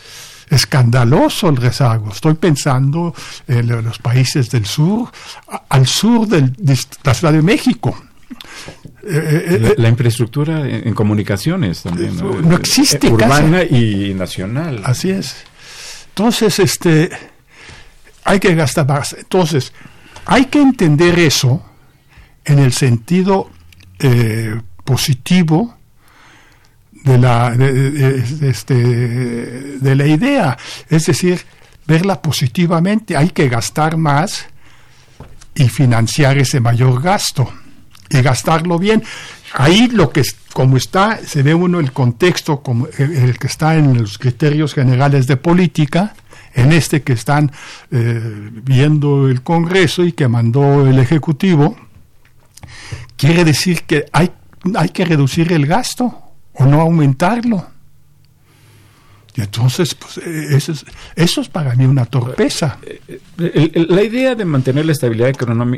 [0.53, 2.11] escandaloso el rezago.
[2.11, 3.13] Estoy pensando
[3.47, 5.09] en los países del sur,
[5.69, 6.51] al sur de
[7.03, 7.95] la Ciudad de México.
[9.05, 12.15] Eh, eh, eh, la, infraestructura en, comunicaciones también.
[12.17, 13.11] No, existe.
[13.11, 14.81] urbana y nacional.
[14.85, 15.35] Así es.
[16.09, 17.09] Entonces, este,
[18.23, 19.13] hay que gastar más.
[19.13, 19.73] Entonces,
[20.25, 21.63] hay que entender eso
[22.45, 23.49] en el sentido
[24.83, 25.77] positivo
[27.03, 30.57] de la, de, este, de la idea,
[30.89, 31.41] es decir,
[31.85, 34.47] verla positivamente, hay que gastar más
[35.55, 37.51] y financiar ese mayor gasto
[38.09, 39.03] y gastarlo bien.
[39.53, 43.97] Ahí lo que como está, se ve uno el contexto como el, que está en
[43.97, 46.13] los criterios generales de política,
[46.53, 47.51] en este que están
[47.91, 51.75] eh, viendo el Congreso y que mandó el Ejecutivo,
[53.17, 54.31] quiere decir que hay,
[54.75, 56.22] hay que reducir el gasto
[56.53, 57.73] o no aumentarlo.
[59.35, 60.85] Y entonces, pues, eh, eso es,
[61.15, 62.77] eso es para mí una torpeza.
[62.83, 65.33] Eh, eh, la idea de mantener la estabilidad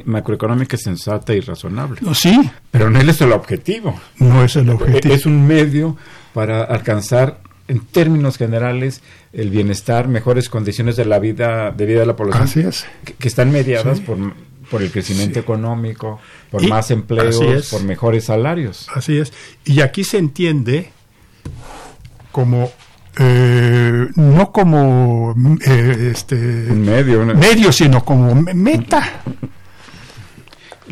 [0.06, 2.02] macroeconómica es sensata y razonable.
[2.02, 2.38] No, sí.
[2.72, 3.98] Pero no es el objetivo.
[4.20, 5.14] No es el objetivo.
[5.14, 5.96] Es un medio
[6.34, 12.06] para alcanzar, en términos generales, el bienestar, mejores condiciones de la vida, de vida de
[12.08, 12.44] la población.
[12.44, 12.86] Así es.
[13.18, 14.18] Que, están mediadas por,
[14.70, 16.20] por el crecimiento económico,
[16.52, 18.88] por más empleos, por mejores salarios.
[18.94, 19.34] Así es.
[19.64, 20.92] Y aquí se entiende
[22.32, 22.72] como
[23.18, 29.22] eh, no como eh, este medio, medio, sino como meta.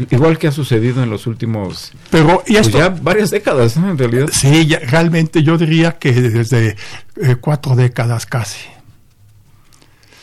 [0.09, 4.27] Igual que ha sucedido en los últimos pero y pues ya varias décadas, en realidad.
[4.31, 6.75] Sí, realmente yo diría que desde
[7.21, 8.65] eh, cuatro décadas casi.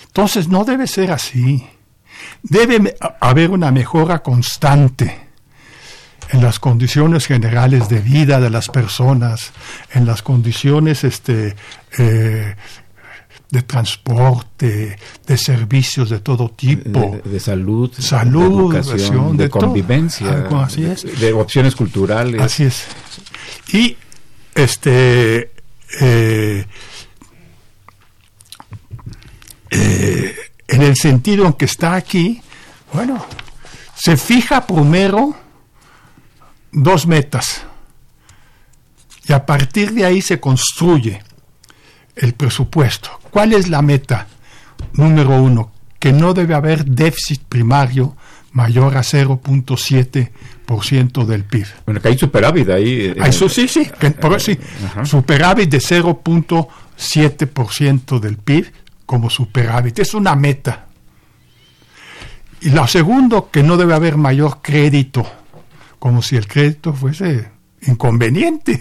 [0.07, 1.65] Entonces no debe ser así.
[2.43, 5.29] Debe haber una mejora constante
[6.31, 9.53] en las condiciones generales de vida de las personas,
[9.93, 11.57] en las condiciones este,
[11.99, 12.55] eh,
[13.51, 17.21] de transporte, de servicios de todo tipo.
[17.25, 20.47] De, salud, salud, de educación, de, convivencia,
[21.21, 22.41] de opciones culturales.
[22.41, 22.87] Así es.
[23.73, 23.97] Y
[24.55, 25.51] este
[26.01, 26.65] eh,
[29.71, 30.35] eh,
[30.71, 32.43] en el sentido en que está aquí,
[32.93, 33.25] bueno,
[33.95, 35.35] se fija primero
[36.73, 37.63] dos metas
[39.27, 41.21] y a partir de ahí se construye
[42.17, 43.11] el presupuesto.
[43.31, 44.27] ¿Cuál es la meta?
[44.93, 48.17] Número uno, que no debe haber déficit primario
[48.53, 51.67] mayor a 0.7% del PIB.
[51.85, 53.07] Bueno, que hay superávit ahí.
[53.07, 54.59] Eh, eso sí, sí, que, sí
[55.05, 58.73] superávit de 0.7% del PIB
[59.11, 59.99] como superávit.
[59.99, 60.87] Es una meta.
[62.61, 65.27] Y lo segundo, que no debe haber mayor crédito,
[65.99, 67.51] como si el crédito fuese
[67.89, 68.81] inconveniente,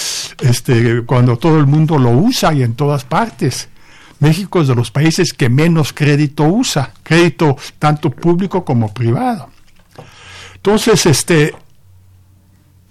[0.40, 3.70] este, cuando todo el mundo lo usa y en todas partes.
[4.18, 9.48] México es de los países que menos crédito usa, crédito tanto público como privado.
[10.56, 11.54] Entonces, este...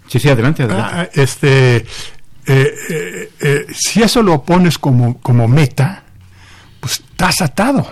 [0.08, 0.92] Sí, sí, adelante, adelante.
[0.92, 1.84] Ah, este, eh,
[2.46, 6.02] eh, eh, si eso lo pones como, como meta,
[6.80, 7.86] pues estás atado.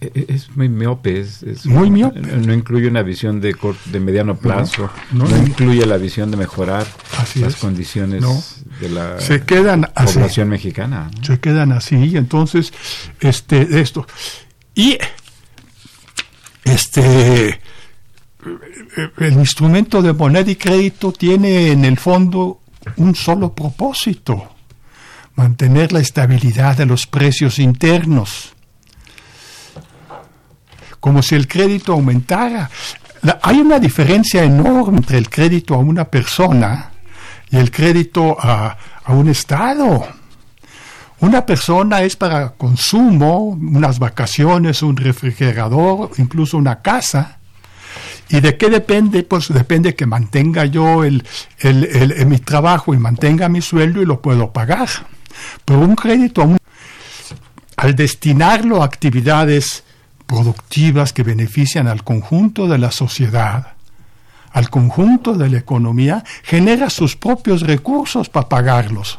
[0.00, 2.20] E, e, es muy miope, es, muy miope.
[2.20, 3.54] No, incluye una visión de,
[3.86, 6.86] de mediano plazo, no, incluye la visión de mejorar
[7.34, 11.10] las condiciones de la se quedan población mexicana.
[11.22, 12.72] Se quedan así, entonces,
[13.20, 14.06] este, esto.
[14.74, 14.96] Y
[16.64, 17.60] este
[19.18, 22.60] el instrumento de moneda y crédito tiene en el fondo
[22.96, 24.54] un solo propósito
[25.40, 28.52] mantener la estabilidad de los precios internos,
[31.00, 32.68] como si el crédito aumentara.
[33.40, 36.90] hay una diferencia enorme entre el crédito a una persona
[37.50, 40.06] y el crédito a, a un Estado.
[41.20, 47.38] Una persona es para consumo, unas vacaciones, un refrigerador, incluso una casa.
[48.28, 49.22] ¿Y de qué depende?
[49.22, 51.26] Pues depende que mantenga yo el,
[51.60, 54.90] el, mi trabajo y mantenga mi sueldo y lo puedo pagar.
[55.64, 56.56] Pero un crédito,
[57.76, 59.84] al destinarlo a actividades
[60.26, 63.74] productivas que benefician al conjunto de la sociedad,
[64.52, 69.18] al conjunto de la economía, genera sus propios recursos para pagarlos.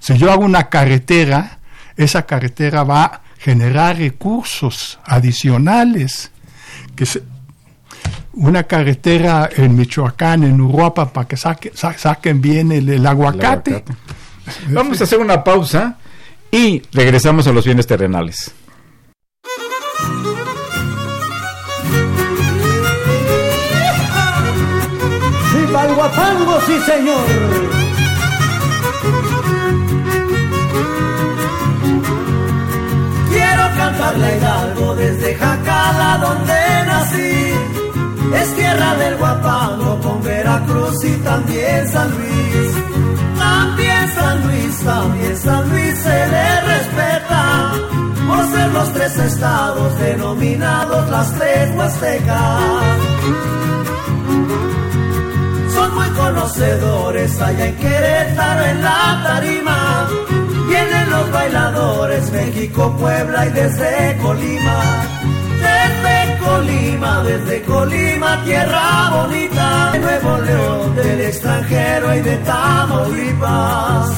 [0.00, 1.58] Si yo hago una carretera,
[1.96, 6.30] esa carretera va a generar recursos adicionales.
[6.94, 7.04] Que
[8.34, 13.84] una carretera en Michoacán, en Uruapa, para que saquen bien el, aguacate.
[14.68, 15.98] Vamos a hacer una pausa
[16.50, 18.52] y regresamos a los bienes terrenales.
[25.54, 27.68] ¡Viva el guapango, sí señor!
[33.78, 37.54] cantarle Hidalgo desde Jacala donde nací.
[38.34, 42.97] Es tierra del Guapango con Veracruz y también San Luis.
[43.58, 47.72] También San Luis, también San Luis se le respeta
[48.28, 52.60] por ser los tres estados denominados las tres huastecas.
[55.74, 60.08] Son muy conocedores allá en Querétaro en la tarima
[60.68, 65.17] Vienen los bailadores, México, Puebla y desde Colima.
[66.58, 69.90] Colima, desde Colima, tierra bonita.
[69.92, 74.10] De Nuevo León, del extranjero y de Tamaulipas.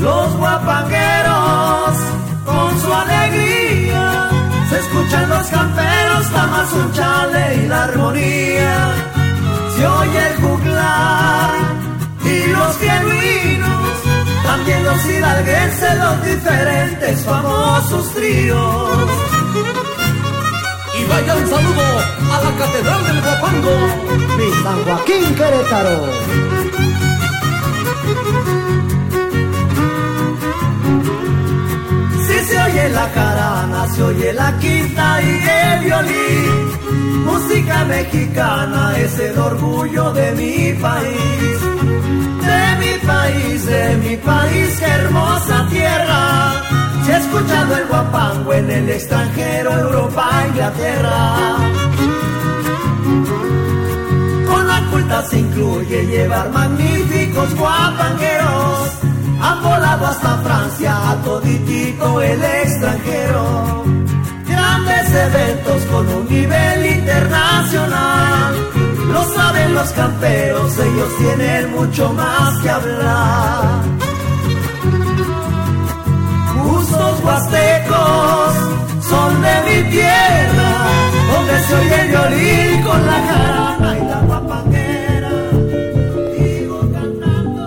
[0.00, 1.96] Los guapangueros,
[2.44, 4.28] con su alegría,
[4.68, 8.92] se escuchan los camperos, tamas un chale y la armonía.
[9.76, 11.50] Se oye el juglar
[12.22, 13.96] y los genuinos,
[14.44, 19.33] también los hidalguenses, los diferentes famosos tríos.
[20.98, 21.86] Y vaya un saludo
[22.32, 23.76] a la Catedral del Guapango,
[24.38, 25.98] mi San Joaquín Querétaro.
[32.26, 35.30] Si se oye la carana, se oye la quinta y
[35.62, 37.24] el violín.
[37.24, 41.74] Música mexicana es el orgullo de mi país
[43.06, 46.73] país, de mi país, qué hermosa tierra.
[47.04, 51.36] Se ha escuchado el guapango en el extranjero, Europa, Inglaterra.
[54.48, 58.88] Con la culta se incluye llevar magníficos guapangueros.
[59.40, 63.84] Han volado hasta Francia, a toditito el extranjero.
[64.46, 68.54] Grandes eventos con un nivel internacional
[69.14, 73.93] lo saben los camperos, ellos tienen mucho más que hablar.
[77.24, 78.54] Huastecos
[79.08, 80.86] son de mi tierra,
[81.32, 83.18] donde se oye violín con la
[86.92, 87.64] cantando.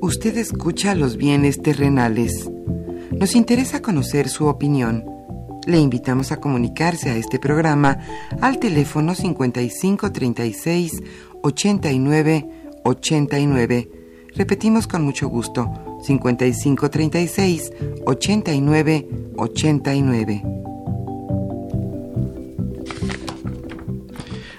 [0.00, 2.50] Usted escucha los bienes terrenales.
[3.12, 5.18] Nos interesa conocer su opinión
[5.68, 7.98] le invitamos a comunicarse a este programa
[8.40, 11.02] al teléfono 55 36
[11.42, 12.48] 89
[12.84, 13.90] 89.
[14.34, 15.70] Repetimos con mucho gusto,
[16.02, 17.72] 55 36
[18.06, 20.42] 89 89.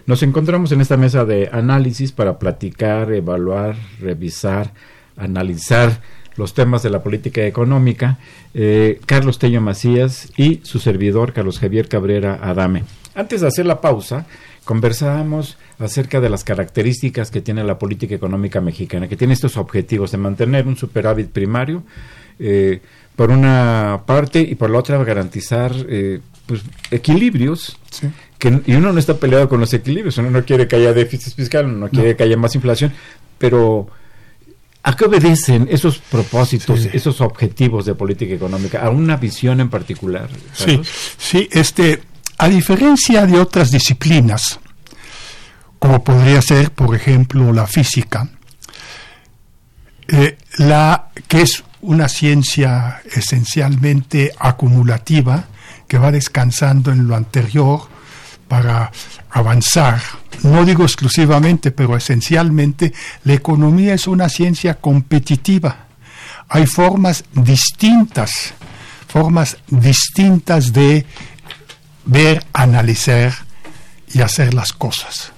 [0.05, 4.73] Nos encontramos en esta mesa de análisis para platicar, evaluar, revisar,
[5.15, 6.01] analizar
[6.35, 8.17] los temas de la política económica,
[8.55, 12.85] eh, Carlos Tello Macías y su servidor Carlos Javier Cabrera Adame.
[13.13, 14.25] Antes de hacer la pausa,
[14.65, 20.11] conversábamos acerca de las características que tiene la política económica mexicana, que tiene estos objetivos
[20.11, 21.83] de mantener un superávit primario,
[22.37, 22.81] eh,
[23.15, 26.61] por una parte, y por la otra garantizar eh, pues,
[26.91, 27.77] equilibrios.
[28.37, 31.35] Que, y uno no está peleado con los equilibrios, uno no quiere que haya déficit
[31.35, 32.93] fiscal, uno no quiere que haya más inflación,
[33.37, 33.89] pero
[34.81, 38.81] ¿A qué obedecen esos propósitos, esos objetivos de política económica?
[38.81, 40.29] ¿A una visión en particular?
[40.53, 40.79] Sí,
[41.17, 42.01] sí, este,
[42.37, 44.59] a diferencia de otras disciplinas,
[45.79, 48.27] como podría ser, por ejemplo, la física,
[50.07, 55.45] eh, la que es una ciencia esencialmente acumulativa,
[55.87, 57.87] que va descansando en lo anterior
[58.47, 58.91] para
[59.31, 60.01] avanzar.
[60.43, 65.87] No digo exclusivamente, pero esencialmente, la economía es una ciencia competitiva.
[66.49, 68.53] Hay formas distintas,
[69.07, 71.05] formas distintas de
[72.05, 73.33] ver, analizar
[74.11, 75.31] y hacer las cosas.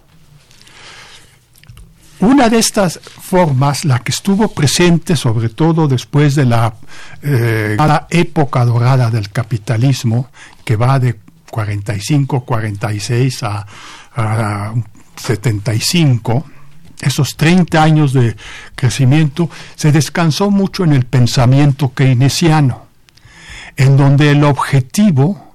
[2.22, 6.76] Una de estas formas, la que estuvo presente sobre todo después de la,
[7.24, 7.76] eh,
[8.12, 10.30] época dorada del capitalismo,
[10.64, 11.18] que va de
[11.50, 13.66] 45, 46 a,
[14.16, 14.74] a
[15.16, 16.46] 75,
[17.02, 18.36] esos 30 años de
[18.76, 22.86] crecimiento, se descansó mucho en el pensamiento keynesiano,
[23.76, 25.54] en donde el objetivo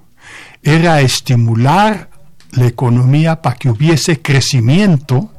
[0.64, 2.10] era estimular
[2.50, 5.30] la economía para que hubiese crecimiento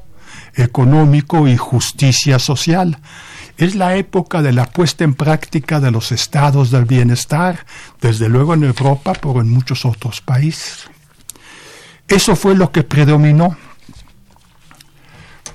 [0.57, 2.99] económico y justicia social.
[3.57, 7.65] Es la época de la puesta en práctica de los estados del bienestar,
[8.01, 10.89] desde luego en Europa, pero en muchos otros países.
[12.07, 13.55] Eso fue lo que predominó.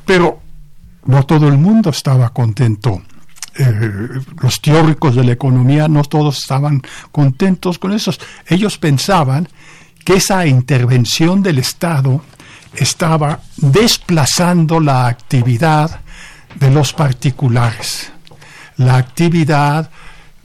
[0.04, 0.40] Pero
[1.04, 3.02] no todo el mundo estaba contento.
[3.54, 8.12] Eh, los teóricos de la economía no todos estaban contentos con eso.
[8.46, 9.48] Ellos pensaban
[10.04, 12.22] que esa intervención del Estado
[12.74, 16.00] estaba desplazando la actividad
[16.54, 18.12] de los particulares,
[18.76, 19.90] la actividad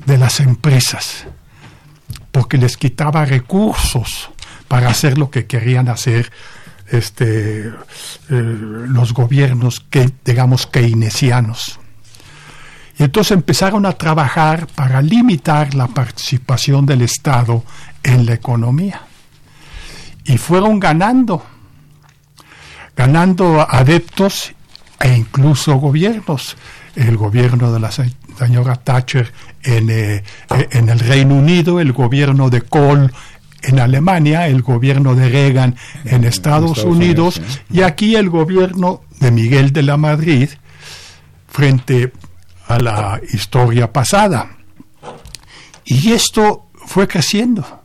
[0.06, 1.26] de las empresas,
[2.32, 4.30] porque les quitaba recursos
[4.68, 6.32] para hacer lo que querían hacer
[6.90, 7.74] este, eh,
[8.30, 11.80] los gobiernos que, digamos, keynesianos.
[13.00, 17.64] Y entonces empezaron a trabajar para limitar la participación del Estado
[18.04, 19.02] en la economía.
[20.24, 21.46] Y fueron ganando,
[22.98, 24.54] ganando adeptos
[25.00, 26.58] e incluso gobiernos.
[26.96, 29.32] El gobierno de la señora Thatcher
[29.64, 30.24] en, eh,
[30.72, 33.14] en el Reino Unido, el gobierno de Kohl
[33.62, 35.76] en Alemania, el gobierno de Reagan
[36.06, 37.40] en Estados, Unidos,
[37.72, 40.50] y aquí el gobierno de Miguel de la Madrid
[41.48, 42.12] frente
[42.68, 44.58] a la historia pasada.
[45.86, 47.82] Y esto fue creciendo.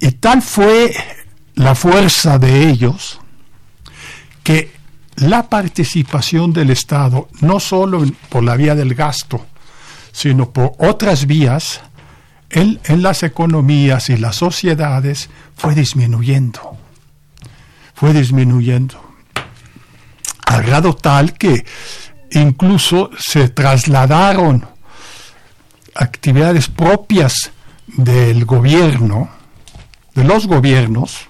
[0.00, 0.94] Y tal fue
[1.54, 3.20] la fuerza de ellos
[4.44, 4.70] que
[5.16, 9.44] la participación del Estado, no solo por la vía del gasto,
[10.12, 11.80] sino por otras vías,
[12.50, 16.76] en, las economías y las sociedades fue disminuyendo.
[17.94, 19.00] Fue disminuyendo.
[20.46, 21.64] Al grado tal que
[22.30, 24.66] incluso se trasladaron
[25.94, 27.50] actividades propias
[27.86, 29.30] del gobierno,
[30.14, 31.28] de los gobiernos,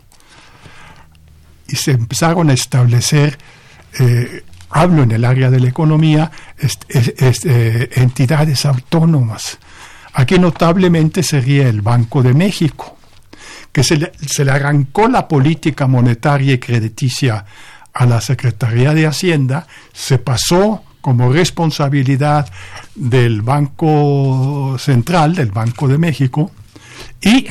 [1.69, 3.39] y se empezaron a establecer,
[3.99, 6.31] eh, hablo en el área de la economía,
[6.89, 9.59] eh, entidades autónomas.
[10.15, 12.97] Aquí notablemente sería el Banco de México,
[13.73, 17.45] que se le, se le arrancó la política monetaria y crediticia
[17.93, 22.51] a la Secretaría de Hacienda, se pasó como responsabilidad
[22.95, 26.51] del Banco Central, del Banco de México,
[27.21, 27.47] y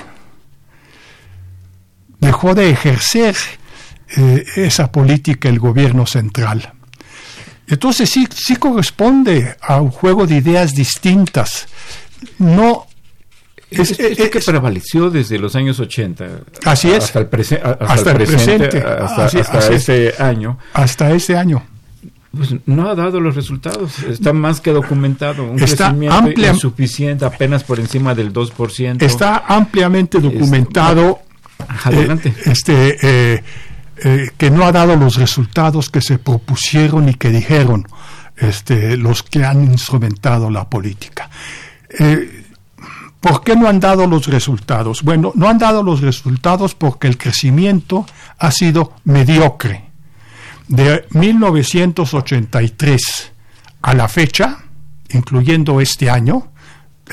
[2.20, 3.36] dejó de ejercer
[4.16, 6.74] eh, esa política el gobierno central.
[7.68, 11.68] Entonces sí, sí corresponde a un juego de ideas distintas.
[12.38, 12.86] No
[13.70, 16.26] es, que prevaleció desde los años 80
[16.66, 17.30] así es hasta el,
[17.80, 21.64] hasta el presente, hasta, ese año hasta ese año
[22.36, 23.99] pues no ha dado los resultados.
[23.99, 25.43] Está más que documentado.
[25.43, 29.03] Un crecimiento insuficiente, apenas por encima del 2%.
[29.03, 31.20] Está ampliamente documentado.
[31.84, 32.30] adelante.
[32.30, 33.43] Eh, este, eh,
[33.98, 37.88] eh, que no ha dado los resultados que se propusieron y que dijeron
[38.38, 41.30] este, los que han instrumentado la política.
[43.24, 45.02] ¿Por qué no han dado los resultados?
[45.04, 48.06] Bueno, no han dado los resultados porque el crecimiento
[48.38, 49.86] ha sido mediocre
[50.68, 53.32] de 1983
[53.82, 54.60] a la fecha,
[55.12, 56.50] incluyendo este año,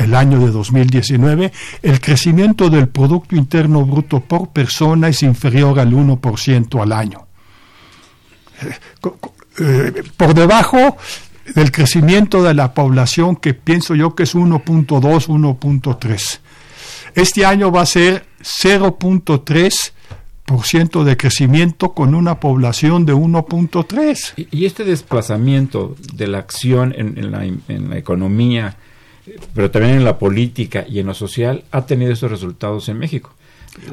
[0.00, 5.92] el año de 2019, el crecimiento del Producto Interno Bruto por persona es inferior al
[5.92, 7.26] 1% al año.
[9.58, 10.96] Eh, por debajo
[11.54, 16.38] del crecimiento de la población, que pienso yo que es 1.2, 1.3.
[17.14, 19.92] Este año va a ser 0.3
[20.64, 24.48] ciento de crecimiento con una población de 1.3.
[24.50, 28.76] Y, este desplazamiento de la acción en, la, economía,
[29.54, 33.34] pero también en la política y en lo social, ha tenido esos resultados en México.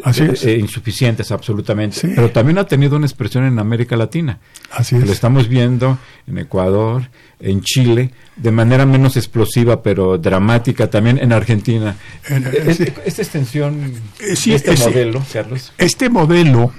[0.04, 4.40] Así eh, eh, insuficientes absolutamente, pero también ha tenido una expresión en América Latina.
[4.72, 5.06] Así es.
[5.06, 7.10] Lo estamos viendo en Ecuador,
[7.40, 11.96] en Chile, de manera menos explosiva, pero dramática también en Argentina.
[12.28, 15.72] Eh, esta extensión, este modelo, Carlos.
[15.78, 16.74] Este modelo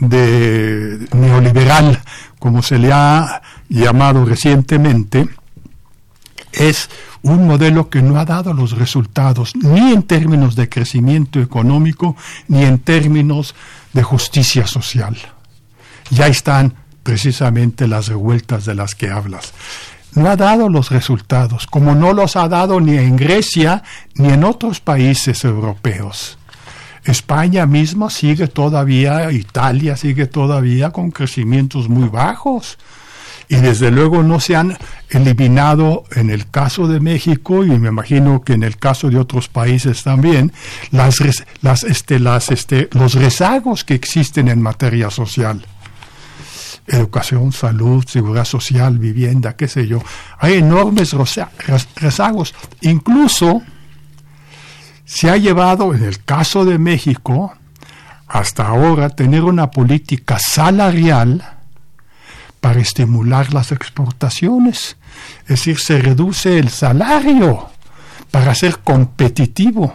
[0.00, 2.02] de neoliberal,
[2.40, 5.28] como se le ha llamado recientemente,
[6.52, 6.90] es
[7.24, 12.16] un modelo que no ha dado los resultados ni en términos de crecimiento económico
[12.48, 13.54] ni en términos
[13.92, 15.16] de justicia social.
[16.10, 19.54] Ya están precisamente las revueltas de las que hablas.
[20.14, 23.82] No ha dado los resultados, como no los ha dado ni en Grecia
[24.14, 26.38] ni en otros países europeos.
[27.04, 32.78] España misma sigue todavía, Italia sigue todavía con crecimientos muy bajos.
[33.48, 34.76] Y desde luego no se han
[35.10, 39.48] eliminado en el caso de México y me imagino que en el caso de otros
[39.48, 40.52] países también
[40.90, 41.16] las,
[41.60, 45.64] las, este, las, este, los rezagos que existen en materia social
[46.86, 50.02] educación, salud, seguridad social, vivienda, qué sé yo.
[50.38, 51.14] Hay enormes
[51.96, 52.54] rezagos.
[52.82, 53.62] Incluso
[55.04, 57.54] se ha llevado, en el caso de México,
[58.26, 61.53] hasta ahora, tener una política salarial
[62.64, 64.96] para estimular las exportaciones.
[65.42, 67.68] Es decir, se reduce el salario
[68.30, 69.92] para ser competitivo.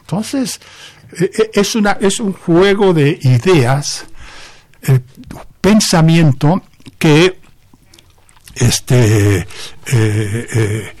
[0.00, 0.60] Entonces,
[1.16, 4.06] e, e, es, una, es un juego de ideas,
[4.82, 4.98] eh,
[5.60, 6.62] pensamiento
[6.98, 7.38] que
[8.56, 9.46] este, eh,
[9.86, 10.96] eh,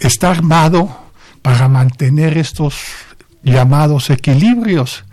[0.00, 1.04] está armado
[1.40, 2.74] para mantener estos
[3.44, 5.04] llamados equilibrios.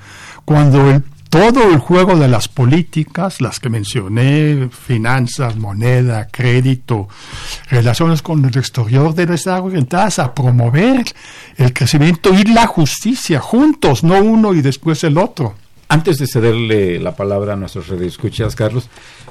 [0.43, 1.03] Cuando el
[1.33, 7.07] todo el juego de las políticas, las que mencioné, finanzas, moneda, crédito,
[7.71, 11.03] relaciones con el exterior, deben estar orientadas a promover
[11.57, 15.55] el crecimiento y la justicia juntos, no uno y después el otro.
[15.87, 18.87] Antes de cederle la palabra a nuestros redescuchas, Carlos,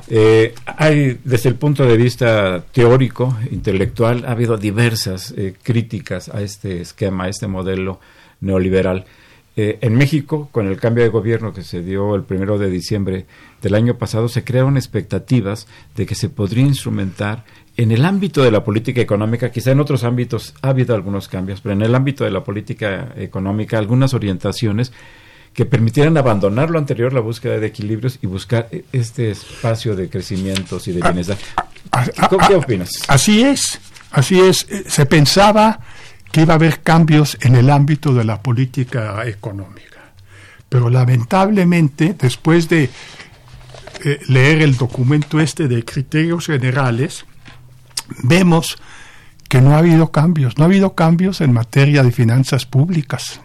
[0.09, 6.41] eh, hay desde el punto de vista teórico, intelectual, ha habido diversas eh, críticas a
[6.41, 8.01] este esquema, a este modelo
[8.41, 9.05] neoliberal.
[9.55, 13.27] Eh, en México, con el cambio de gobierno que se dio el primero de diciembre
[13.61, 17.45] del año pasado, se crearon expectativas de que se podría instrumentar
[17.77, 21.61] en el ámbito de la política económica, quizá en otros ámbitos ha habido algunos cambios,
[21.61, 24.93] pero en el ámbito de la política económica, algunas orientaciones
[25.55, 30.09] que permitieran abandonar lo anterior, la búsqueda de equilibrios y buscar e, este espacio de
[30.09, 31.37] crecimientos y de ah, bienestar.
[31.91, 32.91] Ah, ah, ¿Qué opinas?
[33.09, 33.79] Así es,
[34.11, 34.67] así es.
[34.71, 35.81] Eh, se pensaba
[36.33, 40.01] que iba a haber cambios en el ámbito de la política económica.
[40.69, 42.89] Pero lamentablemente, después de
[44.05, 47.27] eh, leer el documento este de criterios generales,
[48.23, 48.79] vemos
[49.49, 53.43] que no ha habido cambios, no ha habido cambios en materia de finanzas públicas,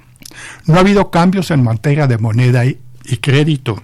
[0.66, 3.84] no ha habido cambios en materia de moneda y crédito,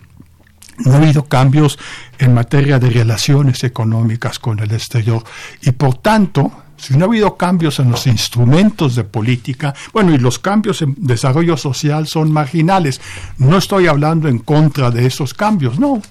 [0.78, 1.78] no ha habido cambios
[2.18, 5.24] en materia de relaciones económicas con el exterior.
[5.62, 10.18] Y por tanto si no ha habido cambios en los instrumentos de política, bueno, y
[10.18, 13.00] los cambios en desarrollo social son marginales.
[13.38, 16.02] No estoy hablando en contra de esos cambios, no.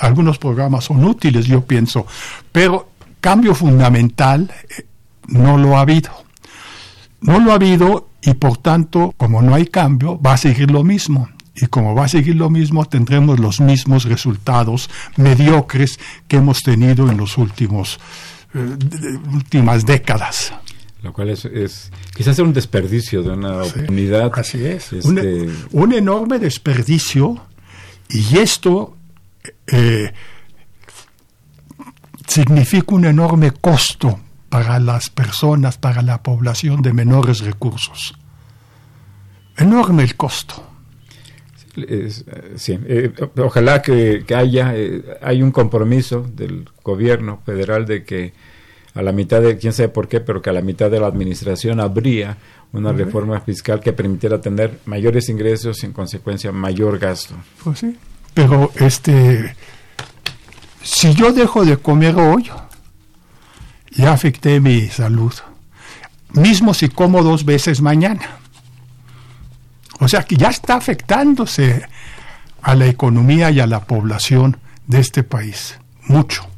[0.00, 2.06] Algunos programas son útiles, yo pienso,
[2.50, 2.88] pero
[3.20, 4.86] cambio fundamental eh,
[5.28, 6.10] no lo ha habido.
[7.20, 10.84] No lo ha habido y por tanto, como no hay cambio, va a seguir lo
[10.84, 11.28] mismo.
[11.54, 17.10] Y como va a seguir lo mismo, tendremos los mismos resultados mediocres que hemos tenido
[17.10, 18.00] en los últimos
[18.54, 20.52] últimas décadas.
[21.02, 24.32] Lo cual es, quizás un desperdicio de una oportunidad.
[24.34, 27.42] Así es, este, un, enorme desperdicio
[28.08, 28.96] y esto
[29.66, 30.12] eh,
[32.26, 38.14] significa un enorme costo para las personas, para la población de menores recursos.
[39.58, 40.64] Enorme el costo.
[42.56, 48.32] sí, eh, ojalá que, haya eh, hay un compromiso del gobierno federal de que
[48.94, 51.08] a la mitad de, quién sabe por qué, pero que a la mitad de la
[51.08, 52.36] administración habría
[52.72, 57.34] una reforma fiscal que permitiera tener mayores ingresos y en consecuencia mayor gasto.
[57.62, 57.96] Pues sí,
[58.32, 59.54] pero este,
[60.82, 62.50] si yo dejo de comer hoy,
[63.90, 65.32] ya afecté mi salud,
[66.32, 68.38] mismo si como dos veces mañana.
[70.00, 71.86] O sea que ya está afectándose
[72.62, 76.53] a la economía y a la población de este país, mucho.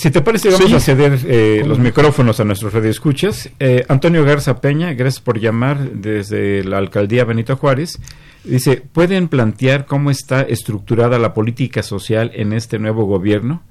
[0.00, 3.50] Si te parece, vamos a ceder eh, los micrófonos a nuestros radioescuchas.
[3.60, 8.00] Eh, Antonio Garza Peña, gracias por llamar desde la alcaldía Benito Juárez.
[8.42, 13.62] Dice, ¿pueden plantear cómo está estructurada la política social en este nuevo gobierno?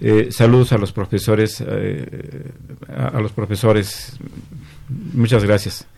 [0.00, 4.16] Eh, saludos a los profesores, a los profesores.
[5.12, 5.88] Muchas gracias.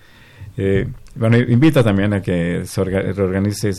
[0.57, 3.73] Eh, bueno, invita también a que se reorganice,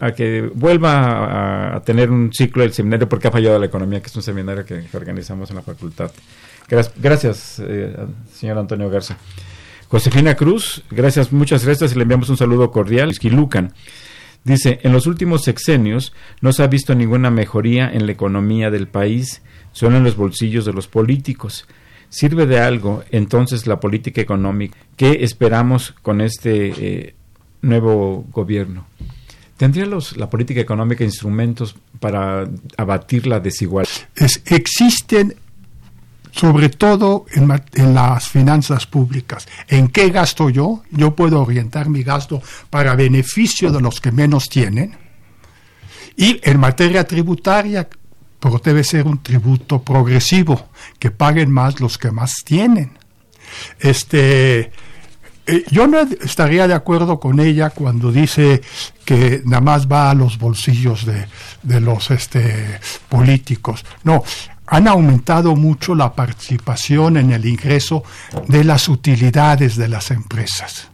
[0.00, 4.08] a que vuelva a, tener un ciclo del seminario porque ha fallado la economía, que
[4.08, 6.10] es un seminario que, organizamos en la facultad.
[6.96, 7.96] Gracias, eh,
[8.32, 9.16] señor Antonio Garza.
[9.88, 13.10] Josefina Cruz, gracias, muchas gracias y le enviamos un saludo cordial.
[13.10, 13.72] Esquilucan.
[14.44, 18.86] Dice, en los últimos sexenios no se ha visto ninguna mejoría en la economía del
[18.86, 21.66] país, solo en los bolsillos de los políticos.
[22.10, 24.76] ¿Sirve de algo entonces la política económica?
[24.96, 27.14] ¿Qué esperamos con este eh,
[27.62, 28.86] nuevo gobierno?
[29.56, 33.90] ¿Tendría los, la política económica instrumentos para abatir la desigualdad?
[34.46, 35.34] existen
[36.32, 37.48] sobre todo en,
[37.94, 39.48] las finanzas públicas.
[39.66, 40.82] ¿En qué gasto yo?
[40.90, 42.40] Yo puedo orientar mi gasto
[42.70, 44.96] para beneficio de los que menos tienen.
[46.16, 47.88] Y en materia tributaria,
[48.40, 50.68] pero debe ser un tributo progresivo,
[50.98, 52.92] que paguen más los que más tienen.
[53.80, 54.70] Este,
[55.46, 58.60] eh, yo no estaría de acuerdo con ella cuando dice
[59.04, 61.26] que nada más va a los bolsillos de,
[61.62, 63.84] de los este, políticos.
[64.04, 64.22] No,
[64.66, 68.04] han aumentado mucho la participación en el ingreso
[68.46, 70.88] de las utilidades de las empresas.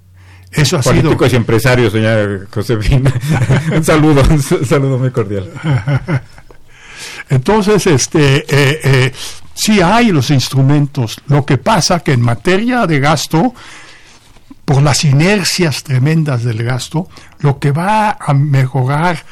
[0.53, 3.12] Eso ha Políticos y empresarios, señora Josefina.
[3.74, 5.51] un saludo, un saludo muy cordial.
[7.28, 9.12] Entonces, este, eh, eh,
[9.55, 11.20] sí hay los instrumentos.
[11.26, 13.55] Lo que pasa que en materia de gasto,
[14.64, 17.09] por las inercias tremendas del gasto,
[17.40, 19.24] lo que va a mejorar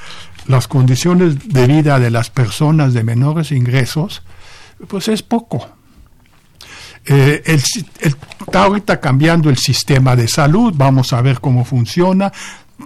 [0.47, 4.23] las condiciones de vida de las personas de menores ingresos,
[4.89, 5.69] pues es poco.
[7.05, 7.43] Eh,
[8.01, 12.33] está ahorita cambiando el sistema de salud, vamos a ver cómo funciona.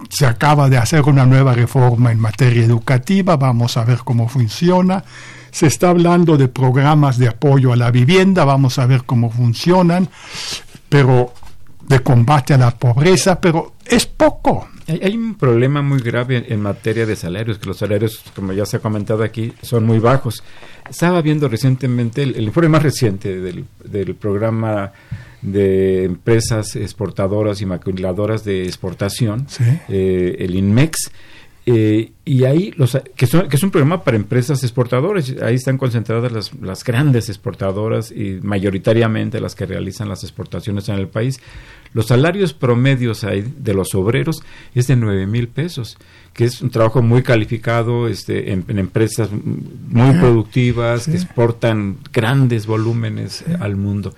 [0.09, 5.03] Se acaba de hacer una nueva reforma en materia educativa, vamos a ver cómo funciona.
[5.51, 10.09] Se está hablando de programas de apoyo a la vivienda, vamos a ver cómo funcionan,
[10.89, 11.33] pero
[11.87, 14.67] de combate a la pobreza, pero es poco.
[14.87, 18.77] Hay, un problema muy grave en, materia de salarios, que los salarios, como ya se
[18.77, 20.43] ha comentado aquí, son muy bajos.
[20.89, 24.93] Estaba viendo recientemente el, informe más reciente del, del, programa
[25.51, 29.47] de empresas exportadoras y maquiladoras de exportación,
[29.89, 31.11] eh, el INMEX,
[31.69, 35.77] eh, y ahí, los, que, son, que es un programa para empresas exportadoras, ahí están
[35.77, 41.41] concentradas las, las, grandes exportadoras y mayoritariamente las que realizan las exportaciones en el país.
[41.91, 44.43] Los salarios promedios ahí de los obreros
[44.75, 45.97] es de 9 mil pesos,
[46.31, 53.43] que es un trabajo muy calificado este, en, empresas muy productivas que exportan grandes volúmenes
[53.59, 54.13] al mundo.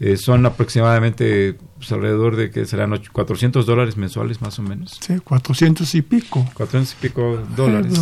[0.00, 4.98] Eh, son aproximadamente pues, alrededor de que serán 400 dólares mensuales más o menos.
[5.00, 6.46] Sí, 400 y pico.
[6.54, 8.00] 400 y pico dólares.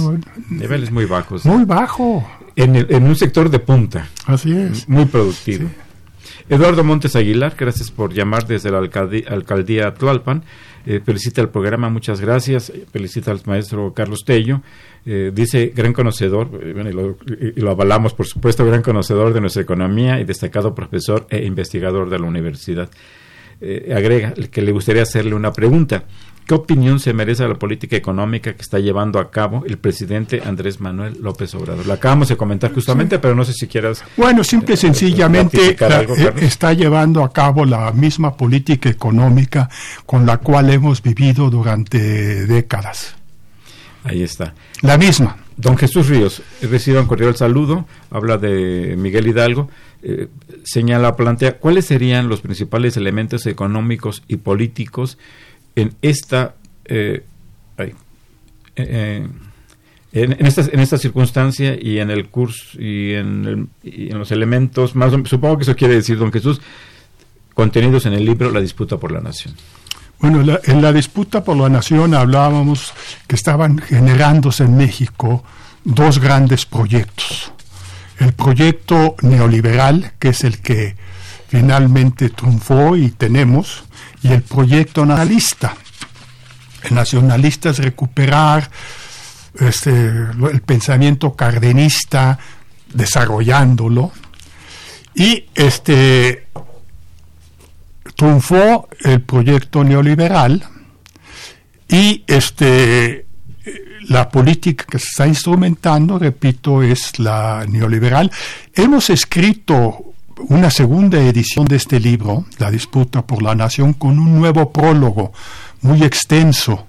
[0.51, 1.45] Niveles muy bajos.
[1.47, 2.27] Muy bajo.
[2.55, 4.09] En, en, un sector de punta.
[4.27, 4.89] Así es.
[4.89, 5.71] Muy productivo.
[6.49, 10.45] Eduardo Montes Aguilar, gracias por llamar desde la alcaldía, Tlalpan.
[10.85, 12.73] Eh, felicita el programa, muchas gracias.
[12.93, 14.61] Felicita al maestro Carlos Tello.
[15.09, 16.75] Eh, dice, gran conocedor, eh,
[17.55, 22.11] y, lo, avalamos, por supuesto, gran conocedor de nuestra economía y destacado profesor e investigador
[22.11, 22.91] de la universidad.
[23.95, 26.05] agrega que le gustaría hacerle una pregunta.
[26.47, 30.81] ¿Qué opinión se merece la política económica que está llevando a cabo el presidente Andrés
[30.81, 31.85] Manuel López Obrador?
[31.85, 34.05] Lo acabamos de comentar justamente, pero no sé si quieras.
[34.17, 35.77] Bueno, simple y sencillamente
[36.41, 39.69] está llevando a cabo la misma política económica
[40.05, 43.17] con la cual hemos vivido durante décadas.
[44.07, 44.55] Ahí está.
[44.83, 45.37] La misma.
[45.57, 49.71] Don Jesús Ríos, recibe un cordial saludo, habla de Miguel Hidalgo,
[50.03, 50.29] eh,
[50.65, 55.17] señala, plantea, ¿cuáles serían los principales elementos económicos y políticos
[55.75, 56.55] en esta
[56.85, 57.25] eh,
[58.77, 59.27] eh,
[60.13, 65.13] en, esta, en esta circunstancia y en el curso y en, en los elementos más
[65.25, 66.61] supongo que eso quiere decir don Jesús
[67.55, 69.55] contenidos en el libro La disputa por la nación
[70.19, 72.93] bueno, en la disputa por la nación hablábamos
[73.27, 75.45] que estaban generándose en México
[75.85, 77.53] dos grandes proyectos.
[78.19, 80.97] El proyecto neoliberal, que es el que
[81.49, 83.85] finalmente triunfó y tenemos,
[84.23, 85.77] y el proyecto nacionalista.
[86.83, 88.71] El nacionalista es recuperar
[89.59, 92.39] este, el pensamiento cardenista,
[92.93, 94.13] desarrollándolo,
[95.15, 96.47] y este
[98.17, 100.65] triunfó el proyecto neoliberal
[101.89, 103.27] y este
[104.09, 108.31] la política que se está instrumentando, repito, es la neoliberal.
[108.73, 110.13] Hemos escrito
[110.49, 115.33] una segunda edición de este libro, La disputa por la nación, con un nuevo prólogo
[115.83, 116.87] muy extenso.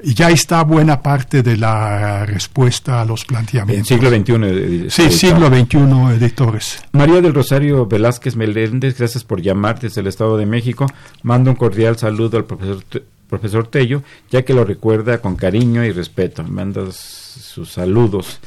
[0.00, 3.90] Y ya está buena parte de la respuesta a los planteamientos.
[3.90, 4.90] En siglo XXI.
[4.90, 5.78] sí, siglo XXI,
[6.16, 6.82] editores.
[6.92, 10.86] María del Rosario Velázquez Meléndez, gracias por llamar desde el Estado de México.
[11.22, 12.84] Mando un cordial saludo al profesor,
[13.28, 16.44] profesor Tello, ya que lo recuerda con cariño y respeto.
[16.44, 18.38] Manda sus saludos.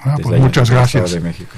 [0.00, 1.12] Ah, pues muchas gracias.
[1.12, 1.52] de México.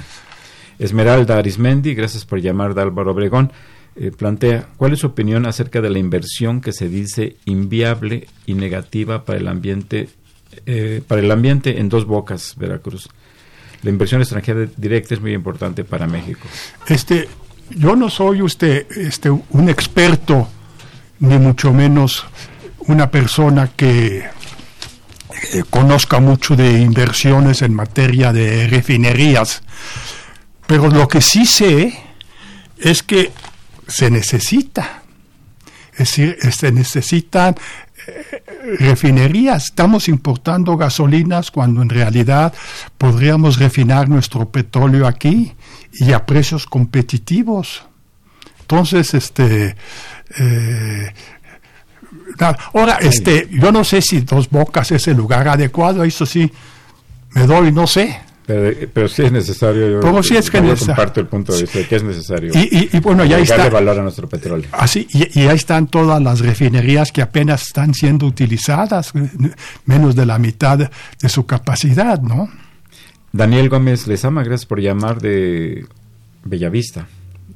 [0.77, 3.51] Esmeralda Arismendi, gracias por llamar de Álvaro Obregón,
[3.99, 8.53] eh, plantea, ¿cuál es su opinión acerca de la inversión que se dice inviable y
[8.53, 10.09] negativa para el ambiente,
[10.65, 13.09] eh, para el ambiente en dos bocas, Veracruz?
[13.83, 16.47] La inversión extranjera directa es muy importante para México.
[16.87, 17.27] Este,
[17.69, 20.47] yo no soy usted este, un experto,
[21.19, 22.25] ni mucho menos
[22.87, 29.61] una persona que eh, conozca mucho de inversiones en materia de refinerías
[30.69, 31.99] pero lo que sí sé
[32.77, 33.31] es que
[33.89, 35.03] se necesita.
[35.93, 37.55] Es decir, se necesitan
[38.79, 39.65] refinerías.
[39.65, 42.53] Estamos importando gasolinas cuando en realidad
[42.97, 45.53] podríamos refinar nuestro petróleo aquí
[45.91, 47.83] y a precios competitivos.
[48.61, 49.75] Entonces, este,
[50.37, 51.13] eh,
[52.73, 56.51] ahora, este, yo no sé si Dos Bocas es el lugar adecuado, eso sí,
[57.31, 58.28] me doy, no sé.
[58.49, 60.01] Pero, pero sí es necesario.
[60.01, 62.51] Yo, sí es que comparto el punto de vista de que es necesario.
[62.55, 63.69] Y, y, bueno, ya está.
[63.69, 64.67] valor a nuestro petróleo.
[64.71, 69.13] Así, y, y, ahí están todas las refinerías que apenas están siendo utilizadas,
[69.85, 72.49] menos de la mitad de su capacidad, ¿no?
[73.31, 75.85] Daniel Gómez Lezama, gracias por llamar de
[76.43, 77.07] Bellavista.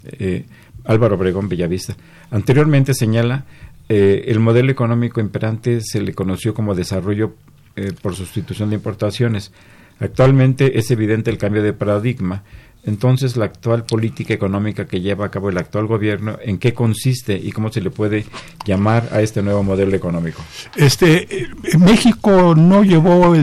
[0.04, 0.46] Eh,
[0.86, 1.96] Álvaro Obregón Bellavista.
[2.30, 3.46] Anteriormente señala
[3.90, 7.34] eh, el modelo económico imperante se le conoció como desarrollo
[7.78, 9.52] eh, por sustitución de importaciones.
[10.00, 12.44] Actualmente es evidente el cambio de paradigma.
[12.86, 17.34] Entonces, la actual política económica que lleva a cabo el actual gobierno, ¿en qué consiste
[17.34, 18.26] y cómo se le puede
[18.66, 20.42] llamar a este nuevo modelo económico?
[20.76, 21.48] Este,
[21.80, 23.34] México no llevó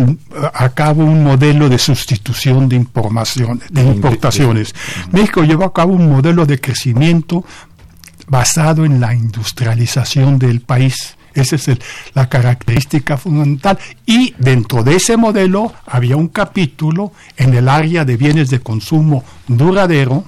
[0.52, 4.74] a cabo un modelo de sustitución de, información, de importaciones.
[5.10, 7.42] México llevó a cabo un modelo de crecimiento
[8.28, 11.16] basado en la industrialización del país.
[11.34, 11.70] Esa es
[12.14, 13.78] la característica fundamental.
[14.06, 19.24] Y dentro de ese modelo había un capítulo en el área de bienes de consumo
[19.46, 20.24] duradero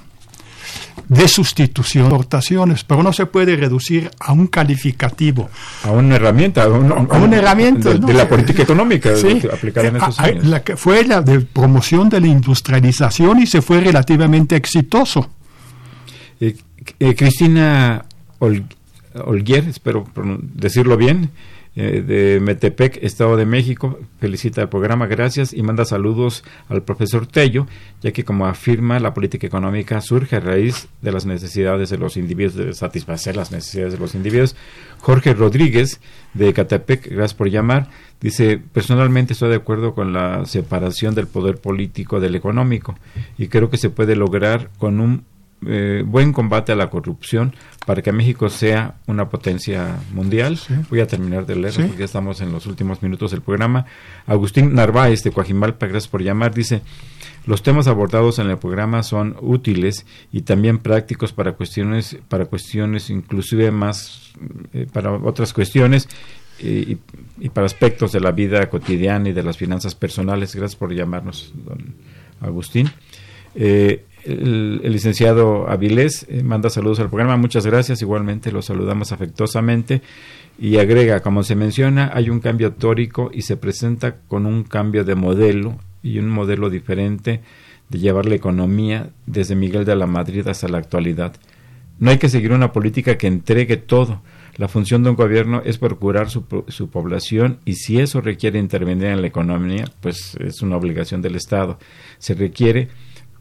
[1.07, 5.49] de sustitución de exportaciones, pero no se puede reducir a un calificativo.
[5.83, 9.11] A una herramienta, a, una herramienta de, la política económica
[9.51, 10.45] aplicada en esos años.
[10.45, 15.29] La que fue la de promoción de la industrialización y se fue relativamente exitoso.
[16.39, 16.55] Eh,
[16.99, 18.05] eh, Cristina
[19.15, 20.05] Olguer, espero
[20.55, 21.29] decirlo bien,
[21.75, 27.25] eh, de Metepec, Estado de México, felicita el programa, gracias, y manda saludos al profesor
[27.25, 27.65] Tello,
[28.01, 32.15] ya que como afirma, la política económica surge a raíz de las necesidades de los
[32.15, 34.55] individuos, de satisfacer las necesidades de los individuos.
[34.99, 35.99] Jorge Rodríguez,
[36.35, 37.89] de Catepec, gracias por llamar,
[38.21, 42.95] dice, personalmente estoy de acuerdo con la separación del poder político del económico,
[43.35, 45.23] y creo que se puede lograr con un
[45.67, 47.53] eh, buen combate a la corrupción
[47.85, 50.59] para que México sea una potencia mundial.
[50.89, 53.85] Voy a terminar de leer porque ya estamos en los últimos minutos del programa.
[54.25, 56.81] Agustín Narváez de Coajimalpa, gracias por llamar, dice,
[57.45, 63.09] los temas abordados en el programa son útiles y también prácticos para cuestiones, para cuestiones
[63.09, 64.33] inclusive más,
[64.73, 66.07] eh, para otras cuestiones
[66.59, 66.97] y,
[67.39, 70.55] y, para aspectos de la vida cotidiana y de las finanzas personales.
[70.55, 71.95] Gracias por llamarnos, don
[72.39, 72.89] Agustín.
[73.55, 80.01] Eh, el, licenciado Avilés eh, manda saludos al programa, muchas gracias, igualmente lo saludamos afectuosamente
[80.57, 85.03] y agrega, como se menciona, hay un cambio tórico y se presenta con un cambio
[85.03, 87.41] de modelo y un modelo diferente
[87.89, 91.33] de llevar la economía desde Miguel de la Madrid hasta la actualidad.
[91.99, 94.21] No hay que seguir una política que entregue todo.
[94.57, 99.07] La función de un gobierno es procurar su, su población y si eso requiere intervenir
[99.07, 101.79] en la economía, pues es una obligación del Estado.
[102.19, 102.89] Se requiere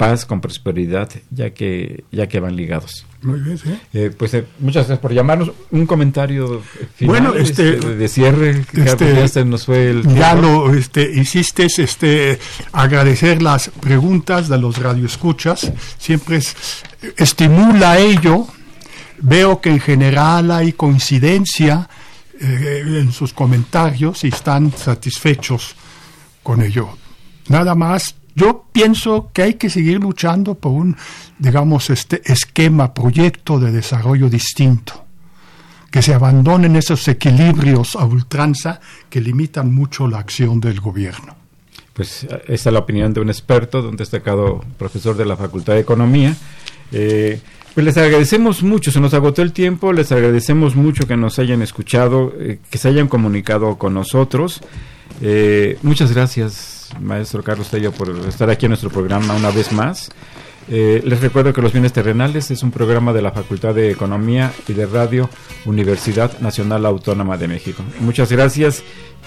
[0.03, 3.07] paz con prosperidad, ya que ya que van ligados.
[3.23, 3.73] Muy bien, sí.
[3.93, 5.53] Eh, pues eh, muchas gracias por llamarnos.
[5.71, 6.61] Un comentario
[6.97, 8.65] final bueno, este, este de, cierre.
[8.73, 12.41] Este, ya se nos fue el ya lo este, hiciste este,
[12.73, 15.73] agradecer las preguntas de los radioescuchas.
[15.99, 16.57] Siempre es,
[17.17, 18.49] estimula ello.
[19.21, 21.89] Veo que en general hay coincidencia
[22.41, 25.77] eh, en sus comentarios y están satisfechos
[26.43, 26.89] con ello.
[27.49, 30.97] Nada más yo pienso que hay que seguir luchando por un,
[31.39, 35.05] digamos, este esquema, proyecto de desarrollo distinto,
[35.91, 38.81] que se abandonen esos equilibrios a ultranza
[39.11, 41.37] que limitan mucho la acción del gobierno.
[41.93, 45.75] Pues esta es la opinión de un experto, de un destacado profesor de la Facultad
[45.75, 46.35] de Economía.
[46.91, 47.39] Eh,
[47.75, 51.61] pues les agradecemos mucho, se nos agotó el tiempo, les agradecemos mucho que nos hayan
[51.61, 54.63] escuchado, eh, que se hayan comunicado con nosotros.
[55.21, 60.11] Eh, muchas gracias maestro Carlos Tello, por estar aquí en nuestro programa una vez más.
[60.69, 64.53] Eh, les recuerdo que Los Bienes Terrenales es un programa de la Facultad de Economía
[64.69, 65.29] y de Radio
[65.65, 67.83] Universidad Nacional Autónoma de México.
[68.01, 68.83] Muchas gracias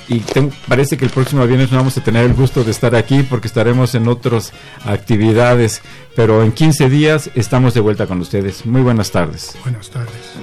[0.07, 0.21] y
[0.67, 3.47] parece que el próximo viernes no vamos a tener el gusto de estar aquí porque
[3.47, 4.53] estaremos en otras
[4.85, 5.81] actividades,
[6.15, 8.65] pero en 15 días estamos de vuelta con ustedes.
[8.65, 9.57] Muy buenas tardes.
[9.63, 10.35] Buenas tardes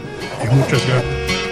[0.42, 1.51] y muchas gracias.